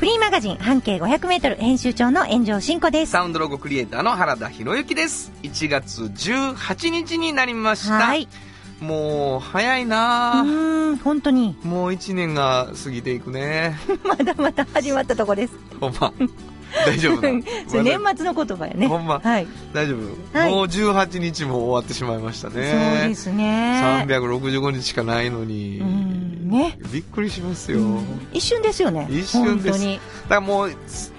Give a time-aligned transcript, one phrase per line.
[0.00, 3.12] フリーマガジン半径500メートル編集長の炎上真子です。
[3.12, 5.30] サウンドロゴクリエイターの原田博之です。
[5.42, 7.96] 1月18日になりました。
[7.98, 8.26] はい。
[8.80, 13.76] もう早いなぁん、本当に、もう1年が過ぎていくね。
[14.02, 15.52] まだまだ始まったとこです。
[15.78, 16.10] ほんま。
[16.86, 17.20] 大丈夫
[17.82, 18.86] 年末の言葉やね。
[18.86, 19.20] ほんま？
[19.22, 19.46] はい。
[19.72, 22.98] 大丈夫、はいもう18日も終わってしまいましたね。
[23.00, 24.04] そうですね。
[24.08, 25.78] 365日しかないのに。
[25.80, 26.78] うん、ね。
[26.92, 27.78] びっくりしますよ。
[27.78, 29.06] うん一瞬ですよね。
[29.10, 29.80] 一瞬です。
[29.80, 30.00] だか
[30.36, 30.72] らもう、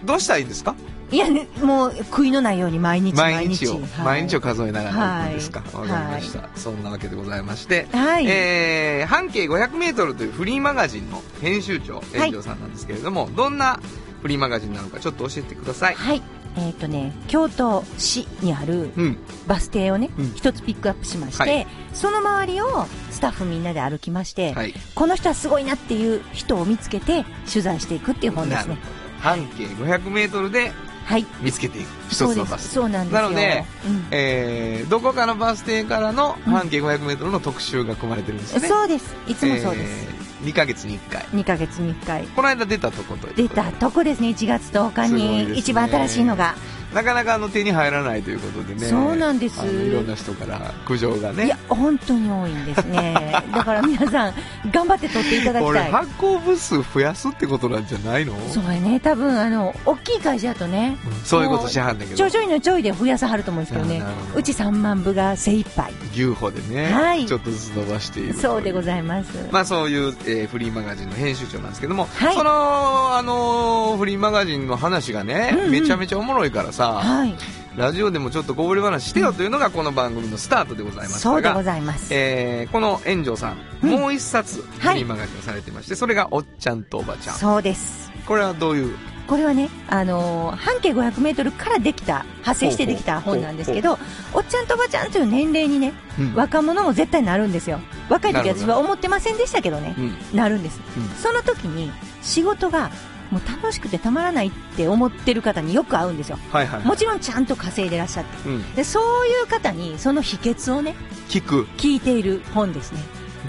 [0.05, 0.75] どうしたらいいんですか？
[1.11, 3.67] いや、ね、もう悔いのないように毎日毎日。
[3.67, 5.61] を、はい毎日を数えながら行くんですか？
[5.73, 7.87] わ、はいかりました、そんなわけでございまして。
[7.91, 8.25] はい。
[8.29, 13.81] えー、半径500メートルというフリーマガジンの編集長、炎上さんなんですけれども、どんな
[14.21, 15.95] フリーマガジンなのかちょっと教えてください。
[15.95, 16.21] はい。
[16.57, 19.17] えっ、とね、京都市にあるうん。
[19.47, 24.73] バス停をねうん、一、つピックアップしまして、はいその周りをスタッフみんなで歩きまして、はい。
[24.95, 28.77] この人はすごいなっていう人を見つけて取材していくっていう本ですね。
[29.19, 30.71] 半径500メートルで
[31.05, 31.25] はい。
[31.41, 31.87] 見つけていく。
[32.09, 32.35] 一そうです。
[32.35, 32.69] つのバス。
[32.69, 33.21] そうなんですよ。
[33.23, 38.67] なのでうんえー、どこかのバス停からの半径500メートルの特集が組まれてるんですよね。
[38.67, 39.15] そうです。
[39.27, 40.07] いつもそうです。
[40.13, 41.23] えー2ヶ月に1回。
[41.23, 42.23] 2ヶ月に1回。
[42.23, 46.55] この間出たとこと出たとこですね、1月10日すごいですねに一番新しいのが。
[46.93, 48.81] なかなかあの手に入らないということでね。
[48.87, 51.45] そうなんですいろんな人から苦情がね。
[51.45, 53.13] いや、本当に多いんですね。
[53.53, 54.33] だから皆さん、
[54.71, 55.91] 頑張って撮っていただきこれたい。
[55.91, 58.33] 発行部数増やすってことなんじゃないの？
[58.49, 62.17] そうやね、多分あの、大きい会社だとね、うんそういうことしはんだけど。
[62.17, 64.03] ちょいちょいのちょいで増やさはると思うんですけどね
[64.33, 65.93] どうち3万部が精一杯。
[66.13, 68.33] 牛歩でね、はいちょっとずつ伸ばしている。
[68.33, 69.29] そうでごいざいます。
[69.51, 77.35] まあそういう、えーフリーマガジンの編集長なんですけども、はいその、あのーフリーマガジンの話がね、うんうんめちゃめちゃおもろいからさ、はい。
[77.77, 82.13] ラジオでもちょっとこぼれ話してよというのがこの番組のスタートでございますそうでごが、ざいます。
[82.13, 87.35] えーこの炎上さん、うんもう一冊フはいリーマガジンをされてまして、それがおっちゃんとおばちゃん。
[87.35, 88.11] そうです。
[88.27, 88.97] これはどういう？
[89.27, 93.97] これはね、あのー半径500メートルからできた、派生してできた本なんですけど、
[94.33, 97.79] おっちゃんとおばちゃんという年齢にね、うん若者も絶対なるんですよ。
[98.09, 100.81] 若い時私は思ってませんでしたけどね、うんなるんです。
[100.97, 101.89] うんその時に
[102.21, 102.91] 仕事が
[103.31, 106.37] もう楽しくてたまらないって思ってる方によく会うんですよ。
[106.51, 106.83] はいはい。
[106.83, 108.49] もちろんちゃんと稼いでらっしゃって。
[108.49, 108.75] うん。
[108.75, 110.95] で、そういう方にその秘訣をね、
[111.29, 111.63] 聞く。
[111.77, 112.99] 聞いている本ですね。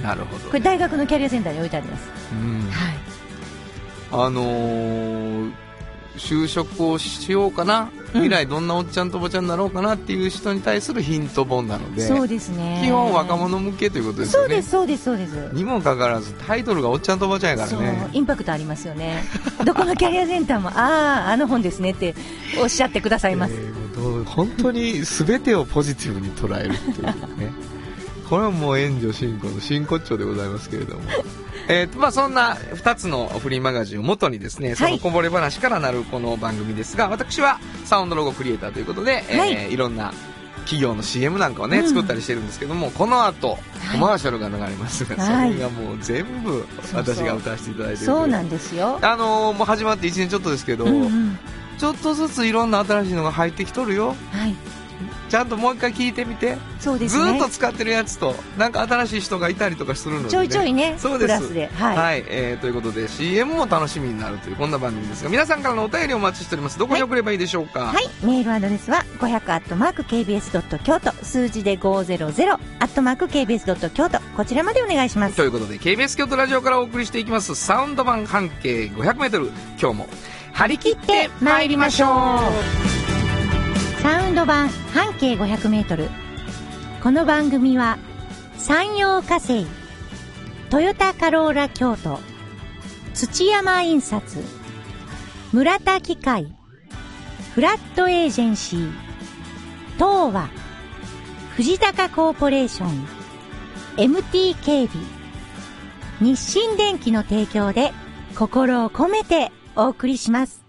[0.02, 0.46] なるほど。
[0.46, 2.08] これ大学のキャリアセンターに置いてあります。
[2.32, 2.96] うんはい。
[4.12, 5.52] あのー、
[6.16, 12.82] 就職をしようかな、うん未来どんなおっちゃんとおばちゃんになろうかなっていう人に対するヒント本なので、そうですね。
[12.84, 14.62] 基本若者向けということですよね。
[14.62, 15.54] そうです、そうです、そうです。
[15.54, 18.10] にもかかわらずタイトルがおっちゃんとおばちゃんやからね。
[18.12, 19.24] インパクトありますよね。
[19.64, 22.14] どこのキャリアセンターも、 ああ、あの本ですねって
[22.60, 23.54] おっしゃってくださいます。
[23.54, 23.82] えー
[24.24, 27.06] 本当に全てをポジティブに捉えるっていう
[27.38, 27.52] ね。
[28.28, 31.02] これはもう援助進行の真骨頂でございますけれども。
[31.72, 40.12] えーとまあ、そんな2つのフリーマガジンを元にですね、そのこぼれ話からなるこの番組ですが、私はサウンドロゴクリエイターということで、えーはいいろんな
[40.64, 43.58] 企業の CM なんかをね、うん作ったりしてるんですけども、この後、
[43.92, 48.98] コマーシャルが流れますが、はいそれがもう全部私が歌わせていただいてるそうなんですよ。
[49.00, 51.38] あのーもう始まって1年ちょっとですけど、うんうん。
[51.78, 54.08] ちょっとずついろんな新しいのが入ってきとるよ。
[54.30, 54.54] はい。
[55.28, 56.56] ちゃんともう一回聞いてみて。
[56.80, 57.24] そうですね。
[57.24, 60.30] ずーっと使ってるやつと、なんか新しい人がいたりとかするので、ね。
[60.30, 61.38] ちょいちょいね、そうです。
[61.38, 61.70] プラスで。
[61.74, 61.96] はい。
[61.96, 68.08] はい、えーということで CM も楽しみになるというこんな番組ですが皆さんからのお便りをお待ちしておりますどこに送ればいいでしょうか、はい。
[68.24, 75.36] メールアドレスは500アットマーク KBS ドット京都数字で500アットマーク KBS ドット京都こちらまでお願いします。
[75.36, 80.06] ということで KBS 京都ラジオからお送りしていきますサウンド版半径 500m 今日も
[80.52, 82.06] 張り切って参りましょ
[82.88, 82.91] う
[84.02, 86.08] サウンド版半径500メートル。
[87.04, 87.98] この番組は
[88.58, 89.64] 山陽火星、
[90.70, 92.18] トヨタカローラ京都、
[93.14, 94.38] 土山印刷、
[95.52, 96.52] 村田機械、
[97.54, 98.92] フラットエージェンシー、
[99.94, 100.50] 東和、
[101.54, 103.06] 藤高コーポレーション、
[103.98, 105.04] MT 警備、
[106.20, 107.92] 日清電機の提供で
[108.36, 110.61] 心を込めてお送りします。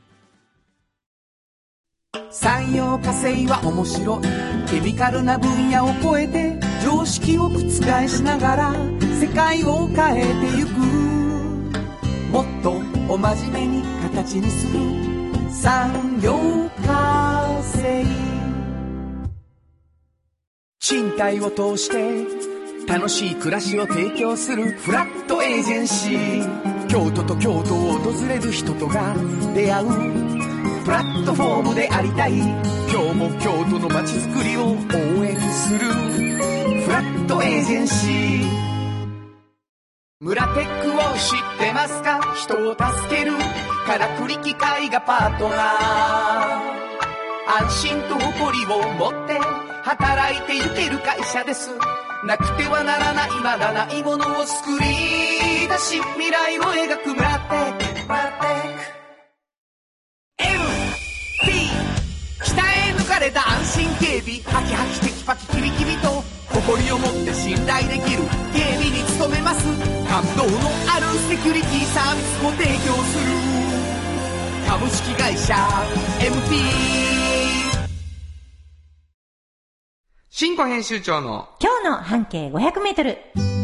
[2.29, 4.21] 産業化成は面白い。
[4.69, 7.59] ケミカルな分野を超えて常識を覆
[8.07, 8.73] しながら
[9.19, 10.71] 世界を変えてゆく。
[12.31, 12.71] もっと
[13.07, 14.79] お真面目に形にする。
[15.51, 16.37] 産業
[16.85, 18.05] 化成。
[20.79, 24.71] 賃貸を通して楽しい暮らしを提供する。
[24.71, 26.87] フラットエージェンシー。
[26.87, 29.15] 京都と京都を訪れる人とが
[29.55, 30.52] 出会う。
[30.83, 32.33] プラットフォームでありたい。
[32.37, 32.49] 今
[32.89, 35.79] 日も京都の街づくりを応援する。
[35.79, 38.63] フラットエージェンシー。
[40.19, 42.19] 村テックを知ってますか？
[42.35, 43.31] 人を助ける。
[43.85, 45.61] からくり機械がパートナー。
[47.63, 49.39] 安心と誇りを持って
[49.83, 51.71] 働いていける会社です。
[52.25, 59.02] なくてはならないまだないものを作り出し未来を描く村テック村テック。
[63.23, 66.09] れた安心警備ハキハキテキパキキビキビと
[66.51, 69.63] 誇りを持って信頼できる警備に努めます。
[70.09, 73.31] 感動のあるセキュリティサービスも提供する。
[74.67, 75.55] 株式会社
[76.19, 76.63] MT
[80.29, 83.62] 新庫編集長の今日の半径500メートル。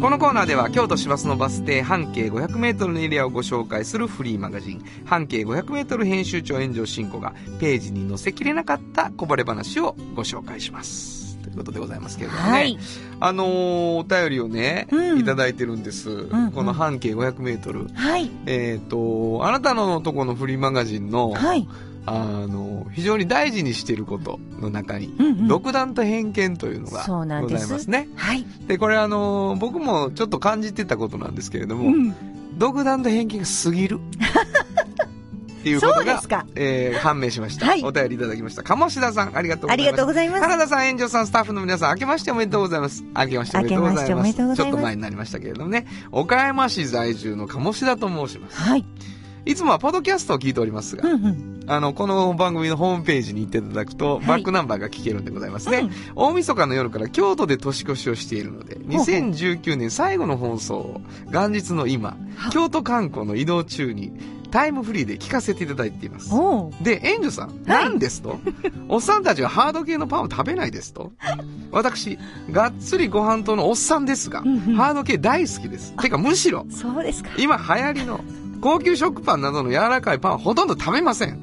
[0.00, 11.38] このコーナーでは京都市バスのバス停半径 500m のエリアをご紹介するフリーマガジン半径 500m 編集長炎上進行がページに載せきれなかったこぼれ話をご紹介します。
[11.38, 12.50] ということでございますけれどもね。
[12.50, 12.78] はい。
[13.20, 16.10] あのーお便りをね、うんいただいてるんです。
[16.10, 17.94] んこの半径 500m。
[17.94, 18.30] はい。
[18.44, 21.66] えっ、と、あなたのとこのフリーマガジンの、はい。
[22.06, 28.08] あの、非常に大事にしていることの中に、うんうん独断と偏見というのがございますね。
[28.16, 28.44] はい。
[28.66, 32.14] で、これあの、僕もちょっと感じてたことなんですけれども、うん。
[32.58, 34.00] 独断と偏見が過ぎる。
[35.60, 36.46] っていうことが。
[36.54, 37.66] えー判明しました。
[37.66, 38.62] はいお便りいただきました。
[38.62, 39.88] 鴨志田さん、ありがとうございます。
[39.88, 40.42] ありがとうございます。
[40.42, 43.02] 原田さん、炎上さん、スタッフの皆さん、明けましておめでとうございます。
[43.02, 44.02] 明けましておめでとうございます。
[44.02, 45.86] 明けましておめでとうございますちょっと前になりましたけれどもね。
[46.12, 48.60] 岡山市在住の鴨志田と申します。
[48.60, 48.84] はい。
[49.46, 51.64] いつもはポッドキャストを聞いておりますが、うんうん。
[51.68, 55.78] あの、この番組のホームページに行っていただくと、はいバックナンバーが聞けるんでございますね。
[55.78, 61.00] うん大晦日の夜から京都で年越しをしているので、ほうほう2019年最後の放送を
[61.30, 62.16] 元日の今、
[62.52, 64.12] 京都観光の移動中に
[64.50, 66.30] タイムフリーで聞かせていただいています。
[66.82, 68.38] で、エンジョさん、なんですと？
[68.88, 71.12] おっさんたちはハード系のパンを食べないですと？
[71.70, 72.18] 私、
[72.50, 75.92] がっつりご飯とのおっさんですが、うんうんハード系大好きです。
[76.00, 77.30] てか、むしろ、そうですか。
[77.38, 78.20] 今流行りの
[78.60, 81.40] 高級食パンなどの柔らかいパンはほとんど食べません。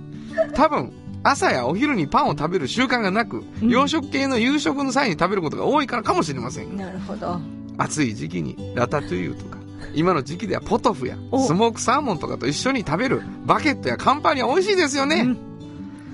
[0.53, 0.91] 多分、
[1.23, 6.75] 朝やお昼にパンを食べる習慣がなく、うん洋食系の夕食の際に食べることが多いからかもしれません。
[6.77, 7.39] なるほど。
[7.77, 9.57] 暑い時期にラタトゥイユとか、
[9.95, 15.21] 今の時期ではポトフやおスモークサーモンとかと一緒に食べるバケットやカンパーニャ美味しいですよね。
[15.21, 15.53] うん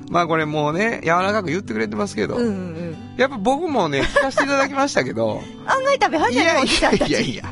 [0.10, 2.98] まあこれもうね、柔らかく言ってくれてますけど、うんうん。
[3.16, 7.00] やっぱ僕もね、聞かせていただきましたけど、 案外食べ始めたい。
[7.00, 7.44] やいやいや、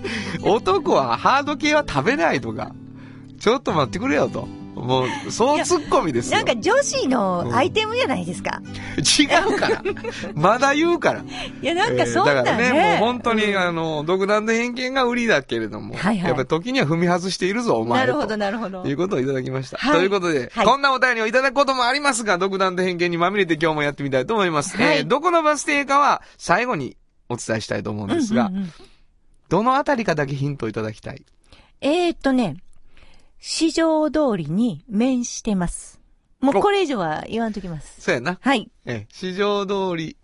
[0.42, 2.74] 男はハード系は食べないとか、
[3.40, 4.48] ちょっと待ってくれよと。
[4.78, 6.38] もう、そうツッコミですよ。
[6.38, 8.62] なんか女子のアイテムじゃないですか。
[8.98, 9.24] 違
[9.56, 9.82] うから。
[10.36, 11.22] まだ言うから。
[11.64, 12.98] いや、なんかそんなえーだからね、もうね。
[13.00, 18.14] 本当に、うんあの、独断と偏見が売りだけれども、はいはいやっぱり時には踏み外しているぞ、お前と。
[18.14, 18.94] なるほど、なるほどとい。
[18.94, 19.78] うことをいただきました。
[19.78, 24.78] はいということで、はいこんなお便りをいただくこともありますが、独断と偏見にまみれて今日もやってみたいと思います。
[24.78, 26.98] はいえーどこのバス停かは最後に
[27.30, 28.74] お伝えしたいと思うんですが、うんうんうん
[29.50, 31.24] どのあたりかだけヒントをいただきたい？
[31.80, 32.58] えーっとね、
[33.40, 36.00] 市場通りに面してます。
[36.40, 38.02] もうおこれ以上は言わんときます。
[38.02, 38.38] そうやな。
[38.42, 38.70] はい。
[38.86, 40.18] えー市場通り、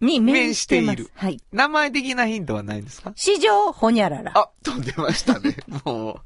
[0.00, 0.96] に面してます。
[0.96, 1.40] 面しているはい。
[1.52, 3.12] 名前的なヒントはないんですか？
[3.16, 4.32] 市場ほにゃらら。
[4.36, 5.56] あ、飛んでましたね。
[5.84, 6.20] もう、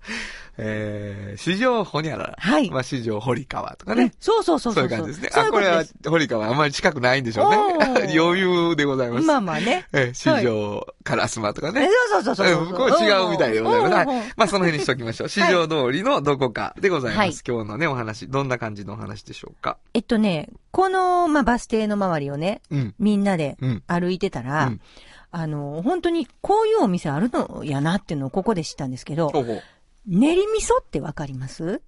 [0.61, 2.35] えー、市場ほにゃらら。
[2.37, 4.13] はいまあ、市場堀川とかうんね。
[4.19, 4.89] そうそうそうそうう。
[4.89, 5.41] そいう感じですね。
[5.41, 5.85] あ、これは。
[6.07, 7.57] 堀川あまり近くないんでしょうね
[8.19, 9.27] 余裕でございます。
[9.27, 9.87] まあまあね。
[9.93, 11.89] えー、市場烏丸とかえね。
[12.11, 12.65] そうそうそうそうそう。
[12.65, 13.93] うんこれ違うみたいでございます。
[13.93, 14.33] うんうんはい。
[14.37, 15.29] まあ、その辺にしときましょう。
[15.29, 17.19] 市場通りのどこかでございます。
[17.19, 18.27] はい今日のね、お話。
[18.29, 19.77] どんな感じのお話でしょうか？
[19.95, 22.95] えっとね、この、まあ、バス停の周りをね、うん。
[22.99, 23.83] みんなでうん。
[23.87, 24.81] 歩いてたら、うん
[25.31, 29.31] あの、本当にこういうお店あるのやなっていうのをここで知ったんですけど。
[30.09, 31.83] 練り味噌ってわかります？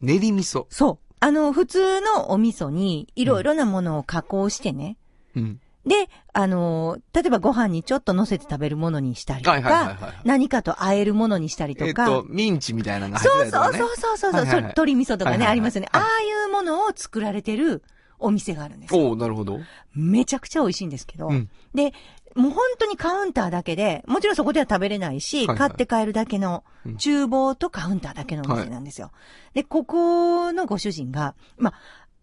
[0.00, 0.66] 練り味噌。
[0.68, 1.14] そう。
[1.20, 4.96] あの、普通のお味噌にいろいろなものを加工してね。
[5.36, 5.60] うん。
[5.86, 10.28] で、あの、例えばご飯にちょっと乗せて食べるものにしたりとか、はい。
[10.28, 11.86] 何かと和えるものにしたりとか。
[11.86, 13.78] えっと、ミンチみたいなのがそ入ってたりとかね。
[13.78, 15.88] うそうそうそうそう、はいはいはい鶏味噌とかね、はいはいはいありますよね。
[15.92, 17.82] はいああいうものを作られてる
[18.18, 19.60] お店があるんですおなるほど。
[19.94, 21.28] めちゃくちゃ美味しいんですけど。
[21.28, 21.92] うんで、
[22.34, 29.10] もう本当にカウンターだけで、もちろんそこでは食べれないし、はいはい買って帰るだけのうん厨房とカウンターだけのお店なんですよ。
[29.54, 31.70] で、ここのご主人が、ま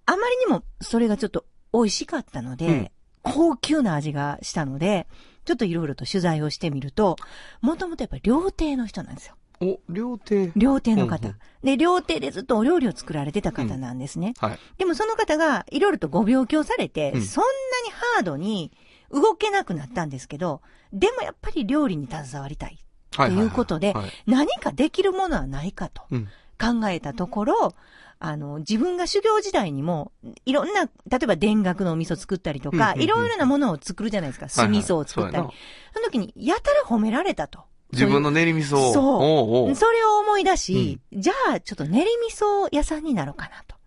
[0.06, 2.92] あ、あまりにもそれがちょっと美味しかったので、うん
[3.30, 5.06] 高級な味がしたので、
[5.44, 7.18] ちょっといろいろと取材をしてみると、
[7.60, 9.36] もともとやっぱり料亭の人なんですよ。
[9.60, 10.52] お、料亭。
[10.56, 11.40] 料亭の方うんうん。
[11.66, 14.34] で、料亭でずっとお料理を作られてた方なんですね。
[14.40, 14.60] はい。
[14.78, 17.50] でもその方がいろいろとご病気をされて、うんそんな
[17.86, 18.72] にハードに
[19.12, 20.62] 動けなくなったんですけど、
[20.94, 22.78] でもやっぱり料理に携わりたい。
[23.16, 23.32] はい。
[23.32, 24.12] ということではい。
[24.26, 26.28] 何かできるものはないかとうん。
[26.60, 27.76] 考えたところ、
[28.20, 30.12] あの、自分が修行時代にも、
[30.46, 30.90] いろんな、例
[31.24, 34.50] えば田楽のお味噌作ったりとか、うんうんうんいろいろなものを作るじゃないですか。
[34.50, 35.38] 酢味噌を作ったり。
[35.38, 35.56] はいはい
[35.94, 37.62] その時に、やたら褒められたと。
[37.92, 38.94] 自分の練り味噌を。
[38.94, 43.78] そうそれを思い出し、じゃあ、ちょっと練り味噌屋さんになろうかなと。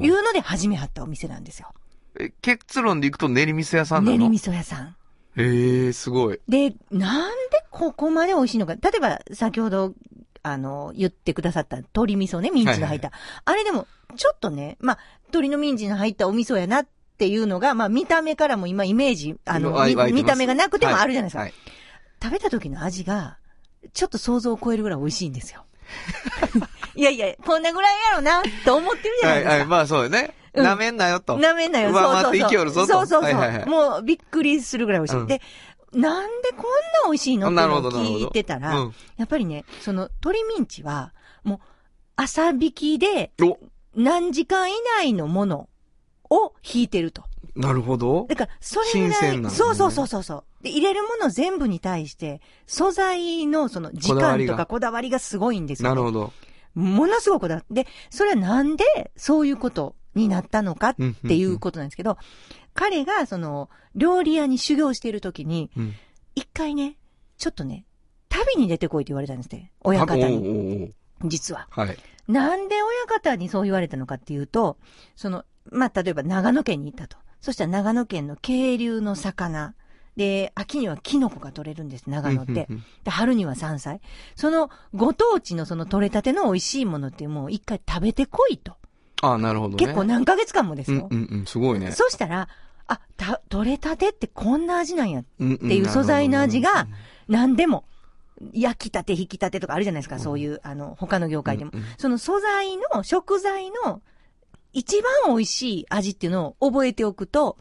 [0.00, 1.68] いうので始めはったお店なんですよ。
[2.18, 4.18] え結論でいくと練り味噌屋さんなの？
[4.18, 4.96] 練り味噌屋さん。
[5.36, 6.40] ええすごい。
[6.48, 8.74] で、なんでここまで美味しいのか。
[8.74, 9.92] 例えば、先ほど、
[10.44, 13.10] あの、言ってくださった鶏味噌ね、ミンチの入った。
[13.44, 16.86] あれでも、ちょっとね、まあ、鶏のミンチの入ったお味噌やなっ
[17.18, 19.72] ていうのが、まあ、見た目からも今イメージ、あの、
[20.12, 21.40] 見た目がなくてもあるじゃないですか。
[21.40, 21.54] はい。
[22.22, 23.38] 食べた時の味が、
[23.92, 25.64] ちょっと想像を超えるぐらい美味しいんですよ。
[26.94, 29.58] いやいや、こんなぐらいやろな、と思ってるじゃなはいい、ですか。
[29.58, 30.32] はい、まあそうよね。
[30.54, 31.36] うん舐めんなよと。
[31.36, 32.38] なめんなよ、上回って。
[32.38, 33.22] 生きよるぞとそうそうそう。
[33.22, 35.20] はいはいはいもうびっくりするぐらい美味しい。
[35.20, 35.40] うんで、
[35.92, 36.66] なんでこんな
[37.06, 37.46] 美味しいの？
[37.46, 38.26] ってなるほど、なるほど。
[38.26, 38.94] 聞いてたら、うん。
[39.16, 41.12] やっぱりね、その鶏ミンチは、
[41.44, 41.58] もう、
[42.16, 43.58] 朝引きでお、
[43.94, 45.68] 何時間以内のもの
[46.30, 47.22] を引いてると。
[47.54, 48.26] なるほど。
[48.28, 50.44] だから、それぐらい、なのねそうそうそうそうそう。
[50.64, 55.94] で、入れるもの全部に対して、素材のその時間とこだわりがかこだわりがすごいんですよ、ね。
[55.94, 56.32] なるほど。
[56.74, 57.84] ものすごくこだわって。
[57.84, 60.94] で、それはなんでそういうことになったのかっ
[61.26, 62.18] ていうことなんですけど、
[62.74, 65.94] 彼がその、料理屋に修行している時に、うん。
[66.34, 66.96] 一回ね、
[67.38, 67.86] ちょっとね、
[68.28, 69.70] 旅に出てこいって言われたんですって。
[69.80, 70.92] 親方に。
[71.24, 71.68] 実は。
[71.70, 71.96] はい。
[72.26, 74.78] なんで親方にそう言われたのかっていうと、
[75.14, 77.16] その、まあ、例えば長野県に行ったと。
[77.40, 79.74] そしたら長野県の渓流の魚。
[80.16, 82.68] で、秋にはキノコが取れるんです、長野って。
[83.04, 84.00] で、春には山菜。
[84.36, 88.76] その、ご当地のその取れたての美味しいものってもう一回食べてこいと。
[89.22, 89.84] ああ、なるほどね。
[89.84, 91.08] 結構何ヶ月間もですよ。
[91.10, 91.92] うんうんうん、すごいね。
[91.92, 92.48] そしたら、
[92.86, 95.24] あ、た、取れたてってこんな味なんや。
[95.38, 96.86] うんうんっていう素材の味が
[97.28, 97.84] 何でも。
[98.52, 100.18] 焼きたて、引きたてとかあるじゃないですか。
[100.18, 101.70] そういう、あの、他の業界でも。
[101.72, 104.02] うんうんその素材の、食材の
[104.72, 107.56] 一番美味しい味っていうのを覚えておくと、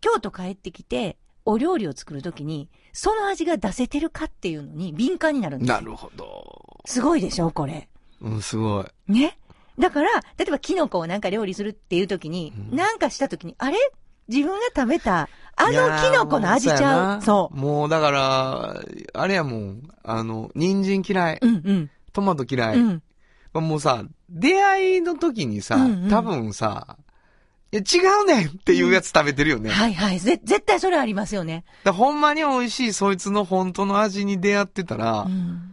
[0.00, 5.74] 京都帰ってきて、お料理を作るときに、その味が出せてるかっていうのに敏感になるんですよ。
[5.76, 6.80] なるほど。
[6.84, 7.88] すごいでしょ、これ。
[8.20, 9.12] うん、すごい。
[9.12, 9.38] ね。
[9.78, 13.76] だから、例えばキノコをなんか料理するっていうときに、うんなんかしたときに、あれ？
[14.28, 17.22] 自分が食べた、あのキノコの味ちゃう？
[17.22, 18.82] そうもうだから、
[19.14, 21.46] あれやもん、あの、人参嫌い、う。
[21.46, 21.90] うんうん。
[22.12, 22.78] トマト嫌い。
[22.78, 23.02] うん。
[23.54, 26.96] もうさ、出会いの時にさ、うんうん多分さ、
[27.72, 29.70] いや違うねんっていうやつ食べてるよね。
[29.70, 30.20] だかはいはい。
[30.20, 31.64] ぜ、絶対それありますよね。
[31.84, 35.71] らほんまに美味しいそいつの本当の味に出会ってたら、うん。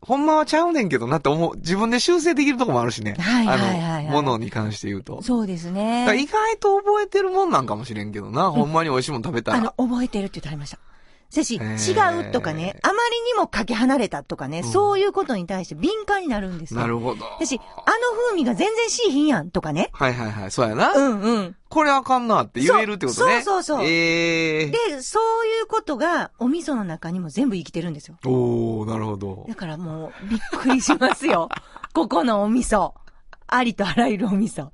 [0.00, 1.56] ほんまはちゃうねんけどなって思う。
[1.56, 3.14] 自分で修正できるとこもあるしね。
[3.18, 5.22] はいはいはいはいあの、ものに関して言うと。
[5.22, 6.04] そうですね。
[6.16, 8.50] 意外と覚えてるもんなんかもしれんけどな。
[8.50, 9.58] ほんまに美味しいもん食べたら。
[9.58, 10.78] あの、覚えてるって言ってありました。
[11.30, 16.80] せし、違うとかね、あまりにもかけ離れたとかね、うんそういうことに対して敏感になるんですよ。
[16.80, 17.24] なるほど。
[17.38, 19.90] せし、あの風味が全然しいひんやんとかね。
[19.92, 20.50] はいはいはい。
[20.50, 20.92] そうやな。
[20.92, 21.56] うんうん。
[21.68, 23.42] これあかんなって言えるってことね。
[23.42, 28.16] そうそうそうそうええで、そういうことがお味噌の中にも全部生きてるんですよ。
[28.24, 29.44] おー、なるほど。
[29.48, 31.48] だからもう、びっくりしますよ。
[31.92, 32.92] ここのお味噌。
[33.46, 34.68] ありとあらゆるお味噌。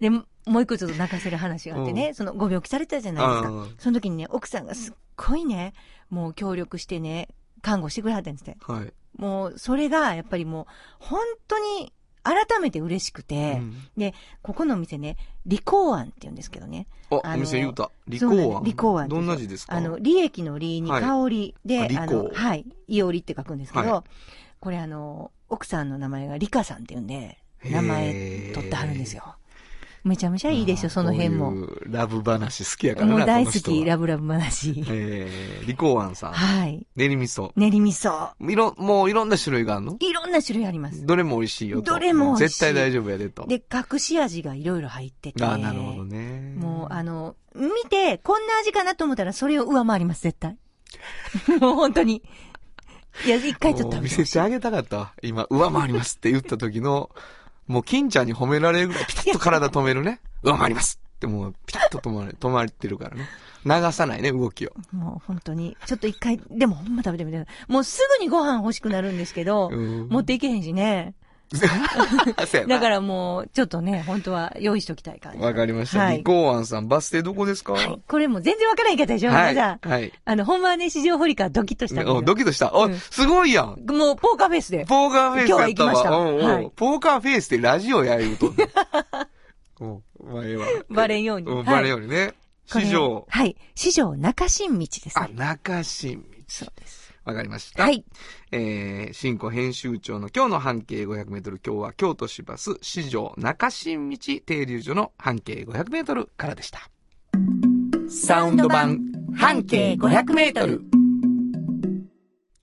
[0.00, 3.74] で、もう一個ちょっと泣かせる話があってね、そのご病気されてたじゃないですかうん。
[3.78, 5.74] その時にね、奥さんがすっごいね、
[6.10, 7.28] もう協力してね、
[7.62, 8.56] 看護してくれはったんですって。
[8.60, 8.92] はい。
[9.16, 10.66] もう、それが、やっぱりもう、
[10.98, 14.12] 本当に、改めて嬉しくて、うんで、
[14.42, 16.86] ここのお店ね、利口庵って言うんですけどね。
[17.10, 17.90] あ、お店言うた。
[18.06, 18.62] 利口庵。
[18.62, 19.74] 利口庵どんな字ですか？
[19.74, 24.04] あの、利益の利にはい香りで、あ利口あの、はい、いおりって書くんですけど、は
[24.60, 29.36] これあの、奥さんの名前がリカさんって言うんで、名前取ってはるんですよ。
[30.02, 31.68] めちゃめちゃいいでしょ、その辺も。
[31.86, 33.16] ラブ話好きやからな。
[33.18, 34.84] もう大好き、ラブラブ話。
[34.88, 36.32] えー、利口庵さん。
[36.32, 36.86] はい。
[36.96, 37.52] 練り味噌。
[37.56, 38.30] 練り味噌。
[38.40, 39.96] いろ、もういろんな種類があるの？
[40.00, 41.04] いろんな種類あります。
[41.04, 41.92] どれも美味しいよと。
[41.92, 43.46] どれも美味しい絶対大丈夫やでと。
[43.46, 45.44] で、隠し味がいろいろ入ってて。
[45.44, 46.54] あなるほどね。
[46.56, 50.56] もう、あの、見て、こんな味かなと思ったら、それを上回ります、絶対。
[51.60, 52.22] もう本当に。
[53.26, 55.12] いや、一回ちょっと見せてあげたかったわ。
[55.22, 57.10] 今、上回りますって言った時の、
[57.70, 60.20] もう金ちゃんに褒められるぐらいピタッと体止めるね。
[60.42, 63.28] 上回りますってもうピタッと止まる、止まってるからね。
[63.64, 64.72] 流さないね、動きを。
[64.90, 67.46] もう本当に、ちょっと一回、でもほんま食べてみて。
[67.68, 71.14] もうすぐにご飯欲しくなるんですけど、うん持っていけへんしね。
[72.68, 75.38] だからもう、ちょっとね、本当は用意しときたい感じ。
[75.38, 75.98] わかりました。
[75.98, 77.72] はいリコーアンさん、バス停どこですか？
[77.72, 78.00] はい。
[78.06, 79.54] これも全然わからん言い方でしょ、はい。
[79.54, 79.90] 皆さん。
[79.90, 80.12] はい。
[80.24, 82.72] あの、ほんまはね、市場堀川ドキッとしたドキッとした。
[82.74, 83.66] お、うんすごいやん。
[83.66, 84.84] もう、ポーカーフェイスで。
[84.86, 85.48] ポーカーフェイス。
[85.48, 88.56] 今日は行きましたうんうんはいポーカーフェイスってラジオや言うとん。
[88.56, 88.64] ま
[90.40, 90.66] あ、ええわ。
[90.90, 92.32] バレんようにバレんようにね。
[92.66, 93.26] 市場。
[93.28, 93.56] はい。
[93.74, 95.30] 市場中新道ですあ、ね。
[95.34, 96.28] 中新道。
[96.46, 96.99] そうです。
[97.24, 97.82] わかりました。
[97.82, 98.04] はい。
[98.50, 106.90] えー、新庫編集長の今日の半径500メートル、今日は京都市バス市場中新道停留所の半径500メートルからでした。
[108.08, 108.98] サウンド版
[109.36, 110.82] 半径500メートル。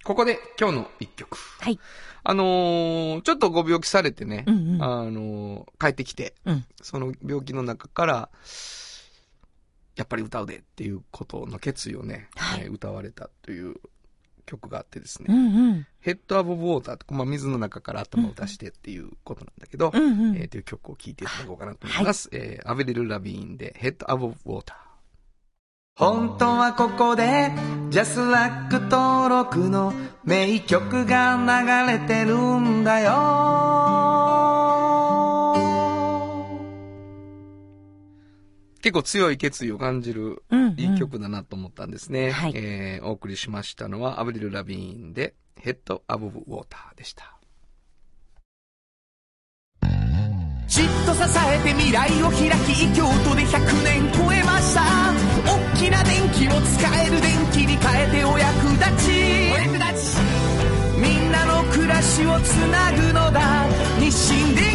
[0.03, 1.37] ここで今日の一曲。
[1.59, 1.79] はい。
[2.23, 8.29] あのーちょっとご病気されてね、うんうんあのー帰ってきて、うんその病気の中から、
[9.95, 13.75] やっぱり歌うでっていうことの決意をね、はいえー歌われたという
[14.47, 15.87] 曲があってですね、うんうん。
[15.99, 20.35] ヘッドアブウォーターって、まあ、水の中から頭を出してっていうことなんだけど、うんうん。
[20.37, 22.29] えーという曲を聴いていただこうかなと思います。
[22.31, 24.77] えーアベリル・ラビーンでヘッドアブウォーター。
[25.97, 27.51] 本当はここで
[27.89, 33.96] ジャスラック登録の名曲が流れてるんだよ
[38.81, 40.79] 結構強い決意を感じるうんうん。
[40.79, 42.31] いい曲だなと思ったんですね。
[42.31, 42.53] はい。
[42.55, 47.37] えーお送りしましたのはアブリル・ラビーンでヘッド・アブ・ウォーターでした。
[50.67, 54.81] じっと支えて未来を開き京都で100年超えました。
[55.45, 59.11] 大きな電気を使える電気に変えてお役立ち。
[59.53, 60.17] お役立ち。
[60.99, 63.65] みんなの暮らしをつなぐのだ。
[63.99, 64.66] 日清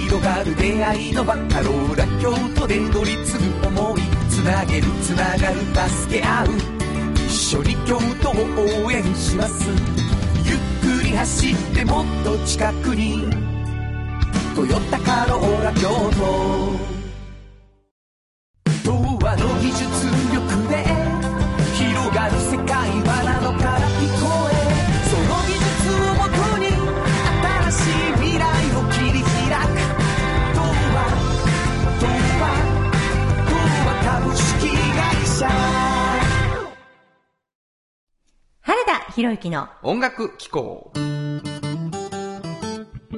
[0.00, 6.46] 広がる出会いのバカローラ京都で乗り継ぐ思いつなげるつながる助け合う。
[7.26, 8.34] 一緒に京都を
[8.84, 9.68] 応援します。
[10.44, 10.58] ゆっ
[10.98, 13.28] くり走ってもっと近くに
[14.56, 15.88] 「トヨタカローラ京
[16.18, 17.00] 都」
[18.84, 18.92] 童
[19.24, 19.84] 話の技術
[20.32, 20.39] 力
[39.20, 40.90] 原田博之の音楽機構。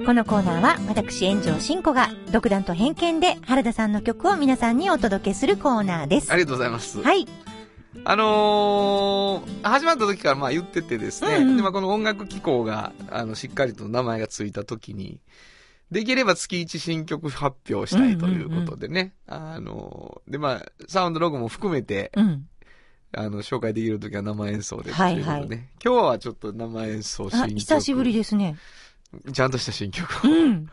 [0.05, 6.33] このコーナーは私炎上真子が独断と偏見で原田さんの曲を皆さんにお届けするコーナーです。
[6.33, 7.01] ありがとうございます。
[7.01, 7.29] はい。
[8.05, 15.21] あのー始まった時からまあ言っててですね、うんうんでまあこの音楽機構が、あの、しっかりと名前がついた時に、
[15.93, 22.49] できれば月一新曲発表したいということでね、あのーでまあ、サウンドログも含めて、うん。
[23.15, 27.59] あの、紹介できる時は生演奏でね、はいはい今日はちょっと生演奏新あ、曲。
[27.59, 28.57] 久しぶりですね。
[29.35, 30.31] ちゃんとした新曲を。
[30.31, 30.71] うん。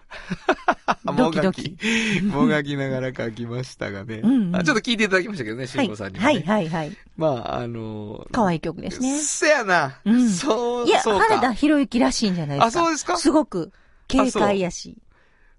[0.88, 1.76] あドキドキ。
[2.24, 4.20] もがきながら書きましたがね。
[4.24, 5.68] うんうんあちょっと聞いていただきましたけどね、はい。
[5.68, 6.26] 慎吾さんにも、ね。
[6.26, 6.98] はい、はい、はい。
[7.18, 9.20] まあ、あのー可愛い曲ですね。
[9.20, 10.00] せやな。
[10.06, 11.26] うんそう、いや、そうか。
[11.26, 12.80] 原田博之らしいんじゃないですか。
[12.82, 13.18] あそうですか？
[13.18, 13.74] すごく、
[14.08, 14.98] 軽快やし。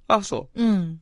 [0.08, 0.62] あ、そう。
[0.64, 1.00] うん。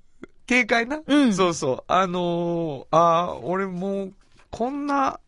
[0.49, 1.01] 軽快な？
[1.07, 1.85] うんそうそう。
[1.87, 4.13] あのー、あー俺もう、
[4.51, 5.21] こんな、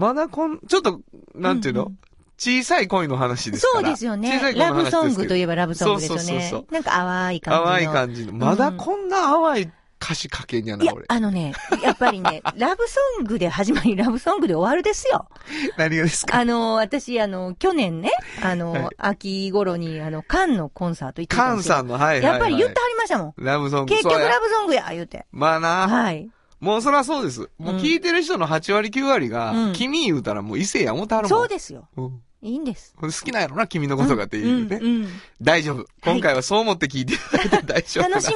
[0.00, 1.00] まだこん、ちょっと、
[1.34, 1.98] なんていうの、うんうん
[2.42, 3.80] 小さい恋の話ですから。
[3.82, 6.66] そうですよねラブソングといえばラブソングですよそうそうそうね。
[6.70, 7.66] なんか淡い感じの。
[7.66, 8.32] 淡い感じの。
[8.32, 9.70] まだこんな淡い
[10.02, 11.04] 歌詞書けんやな、いや俺、。
[11.06, 15.28] あのね、やっぱりね、 ラブソングで始まり、ラブソングで終わるですよ。
[15.76, 16.38] 何がですか？
[16.38, 18.10] あの、私、あの、去年ね、
[18.42, 21.74] あの、はい秋頃に、あの、カンのコンサート行ってたカンんですよ。
[21.74, 22.22] さんの、はいはい、はい。
[22.22, 23.34] やっぱり言ってはりましたもん。
[23.36, 23.94] ラブソング。
[23.94, 25.26] 結局ラブソングや、言うて。
[25.30, 26.30] まあな、はい。
[26.60, 27.48] もうそらそうです。
[27.58, 31.38] もう聞いてる人の8割9割が、うん君言うたらもう異性や思ってはるもん。
[31.40, 31.88] そうですよ。
[31.96, 32.94] うんいいんです。
[32.98, 34.78] 好きなんやろな、君のことがっていうね。
[34.80, 35.08] うんうん
[35.42, 35.84] 大丈夫。
[36.02, 38.08] 今回はそう思って聞いていただいて大丈夫な。
[38.16, 38.32] 楽し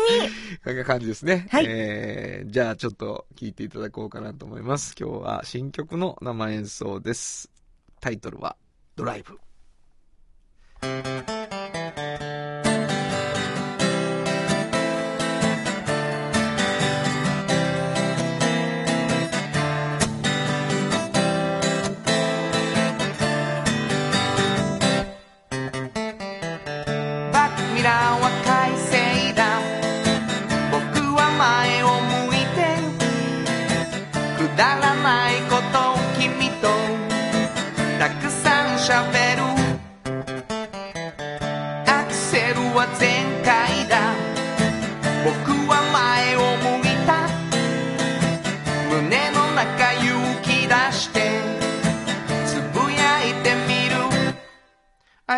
[0.64, 0.68] み。
[0.72, 0.78] み。
[0.78, 1.46] な感じですね。
[1.50, 4.94] はいえー、じゃあちょっと聞いていただこうかなと思います。
[4.98, 7.50] 今日は新曲の生演奏です。
[8.00, 8.56] タイトルは、
[8.96, 9.38] ドライブ。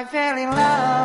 [0.07, 0.96] Fell in love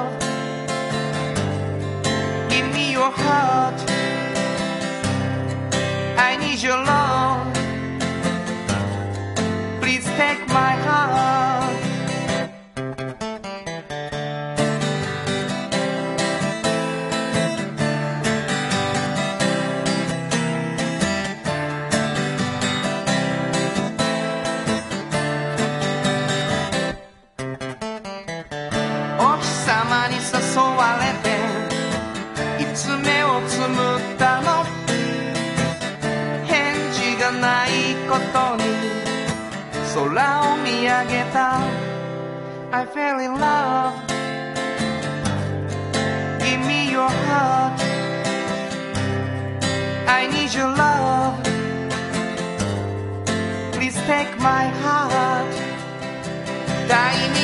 [40.82, 41.62] I a guitar.
[42.72, 43.94] I fell in love.
[46.42, 47.80] Give me your heart.
[50.08, 51.38] I need your love.
[53.74, 55.54] Please take my heart.
[56.88, 57.41] Die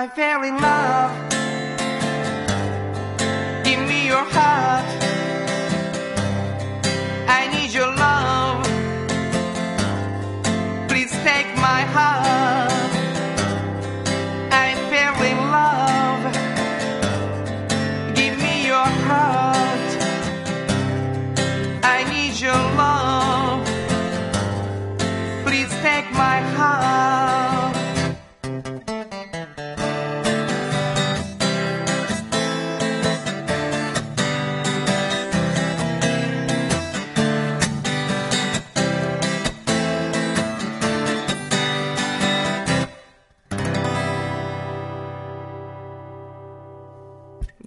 [0.00, 1.47] I fell in love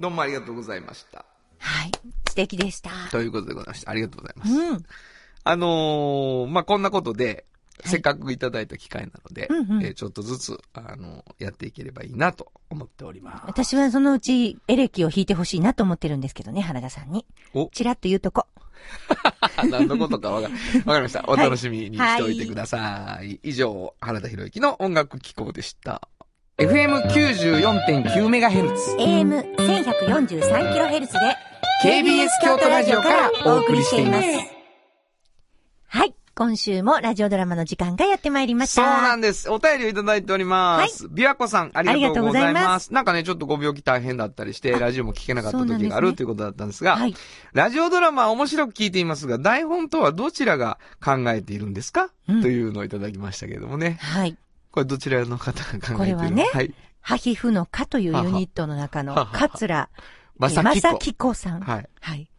[0.01, 1.25] どうもありがとうございました。
[1.59, 1.91] はい。
[2.27, 2.89] 素敵でした。
[3.11, 3.91] ということでございました。
[3.91, 4.51] ありがとうございます。
[4.51, 4.83] うん。
[5.43, 7.45] あのーまあ、こんなことで、
[7.85, 13.43] せっかくいただいた機会なので、うんうんえーちょっとずつ、あのやっていければいいなと思っております。
[13.45, 17.27] 私はそのうちエレキを弾いてほしいなと思ってるんですけどね、原田さんに。
[17.53, 18.47] おチラッと言うとこ。
[19.69, 21.25] 何のことかわかわかりました。
[21.27, 23.39] お楽しみにしておいてください。
[23.43, 26.07] 以上、原田博之の音楽機構でした。
[26.62, 31.17] FM94.9MHz AM1143kHz で
[31.84, 34.28] KBS 京都ラジオからお送りしています。
[35.88, 36.13] はい。
[36.36, 39.02] 今週もラジオドラマの時間がやってまいりましそうた。
[39.02, 39.50] なんです。
[39.50, 41.08] お便りをいただいております。
[41.08, 42.62] 琵琶湖さん、ありがとうございありがとうございま。
[42.62, 47.15] ますなんかね、ちょっとご病気大変だったりして、ラジオも聞けなかった時があるということだったんですが、はい。
[47.54, 53.97] ラジオドラマは面白く聞いていますが、台本とはどちらが考えているんですか、うんというのをいただきましたけれどもね。
[54.00, 54.38] はい。
[54.71, 56.73] これどちらの方が考えているこれはねはい。
[57.01, 59.89] ハヒフのカというユニットの中の桂
[60.38, 60.63] まさ
[60.99, 61.29] きこ。
[61.29, 61.62] まさん。
[61.62, 61.89] はい。
[61.99, 62.31] はい。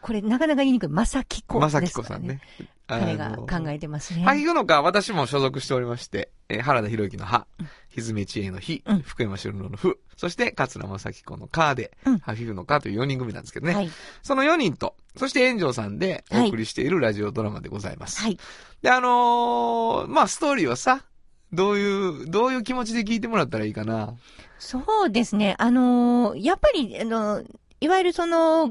[0.00, 0.88] これなかなか言いにくい。
[0.88, 2.40] まさきこまさですからきこさんね。。
[2.88, 4.24] 彼が考ええてますね。
[4.24, 7.46] はい、行くのか、私も所属しておりまして、えー原田博之の歯、
[7.90, 13.74] ひずめ知恵の日、うん福山修郎のふ、そして桂正樹子のカーで、うんハフィフのカーという4人組なんですけどね。
[13.74, 13.90] はい。
[14.22, 18.22] その4人と、そして炎上さんでお送りしているラジオドラマでございます。
[18.22, 18.38] はい。
[18.80, 21.04] で、あのーまあ、ストーリーはさ、
[21.52, 24.14] どういう、どういう気持ちで聞いてもらったらいいかな？
[24.58, 25.54] そうですね。
[25.58, 27.46] あのーやっぱり、あのー
[27.80, 28.70] いわゆるその、ホ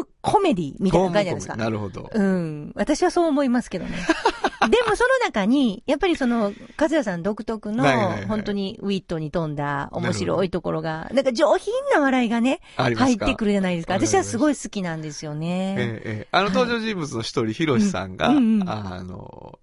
[0.00, 1.56] ムコメディみたいな感じじゃないですか。
[1.56, 2.10] なるほど。
[2.12, 2.72] うん。
[2.74, 3.92] 私はそう思いますけどね。
[4.68, 7.84] でもその中に、やっぱりその、和也さん独特の
[8.26, 13.94] 本当にウィットに富んだ面白いところが、なんか上品な笑いがね、入ってくるじゃないですか。
[13.94, 15.76] 私はすごい好きなんですよね。
[15.78, 19.58] ええええあの登場人物の一人、ひろしさんが、うんうんうんあの、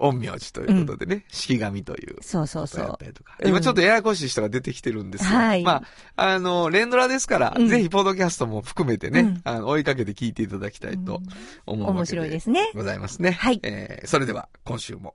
[0.00, 2.16] 陰陽師ということでね、式神という。
[2.22, 3.06] そうそうそうやった。
[3.06, 3.36] りとか。
[3.40, 5.30] うん今ちょっとややこしい人が出てきてるんですよ。
[5.30, 5.82] はいま
[6.16, 11.20] あ、あの、連ドラですから、うんぜひポッドキャストも含めてね、うんあの、追いかけて聞いていただきたいと
[11.66, 12.70] 思うわけ面白いですね。
[12.74, 13.32] ございますね。
[13.32, 15.14] はいえー、それでは、今週も、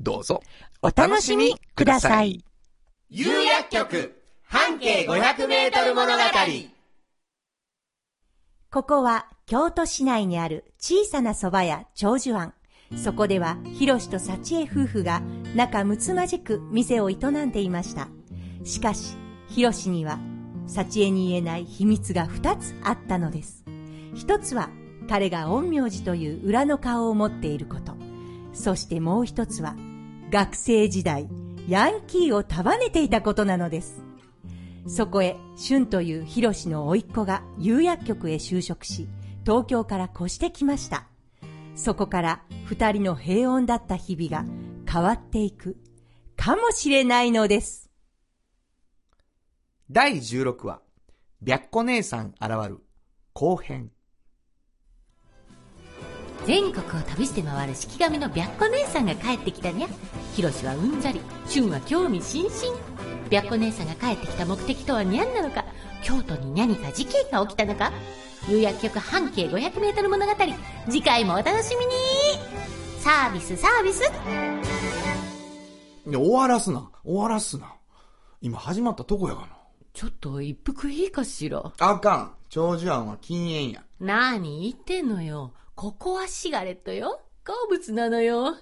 [0.00, 0.42] どうぞ。
[0.82, 2.44] お楽しみください。
[3.10, 6.22] 有薬局半径500メートル物語
[8.70, 12.54] ここは京都市内にある小さな蕎麦屋長寿庵。
[12.96, 15.22] そこでは、ひろしと幸恵夫婦が
[15.54, 18.08] 仲睦まじく店を営んでいました。
[18.64, 19.16] しかし、
[19.48, 20.18] ヒロシには、
[20.66, 23.64] 幸恵に言えない秘密が二つあったのです。
[24.14, 24.70] 一つは、
[25.08, 27.94] 彼が陰陽師という裏の顔を持っていること。
[28.52, 29.74] そしてもう一つは、
[30.30, 31.28] 学生時代、
[31.68, 34.02] ヤンキーを束ねていたことなのです。
[34.86, 39.08] そこへ、俊というヒロシの甥っ子が釉薬局へ就職し、
[39.44, 41.06] 東京から越してきました。
[41.74, 44.48] そこから二人の平穏だった日々が
[44.90, 45.76] 変わっていく、
[46.36, 47.90] かもしれないのです。
[49.90, 50.80] 第16話、
[51.42, 52.78] 白子姉さん現る、
[53.32, 53.90] 後編。
[56.44, 59.88] 全国を旅して回る式神の白子姉さんが帰ってきたにゃ
[60.34, 62.78] ヒロシはうんざり俊は興味津々
[63.30, 65.64] 白子姉さんが帰ってきた目的とはにゃんなのか
[66.02, 67.92] 京都に何か事件が起きたのか？
[68.48, 70.32] 釉薬局半径 500m 物語
[70.86, 71.92] 次回もお楽しみに
[72.98, 74.02] サービスサービス
[76.04, 76.90] 終わらすな。
[77.04, 77.72] 終わらすな。
[78.40, 79.48] 今始まったとこやが
[79.92, 81.62] ちょっと一服いいかしら？
[81.62, 81.72] な。
[81.78, 82.34] あかん。
[82.48, 83.84] 長寿案は禁煙や。
[84.00, 88.56] 何言ってんのよここはシガレットよ好物なのよ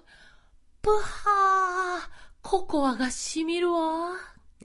[0.82, 2.08] ぷはー
[2.42, 4.10] ココアがしみるわ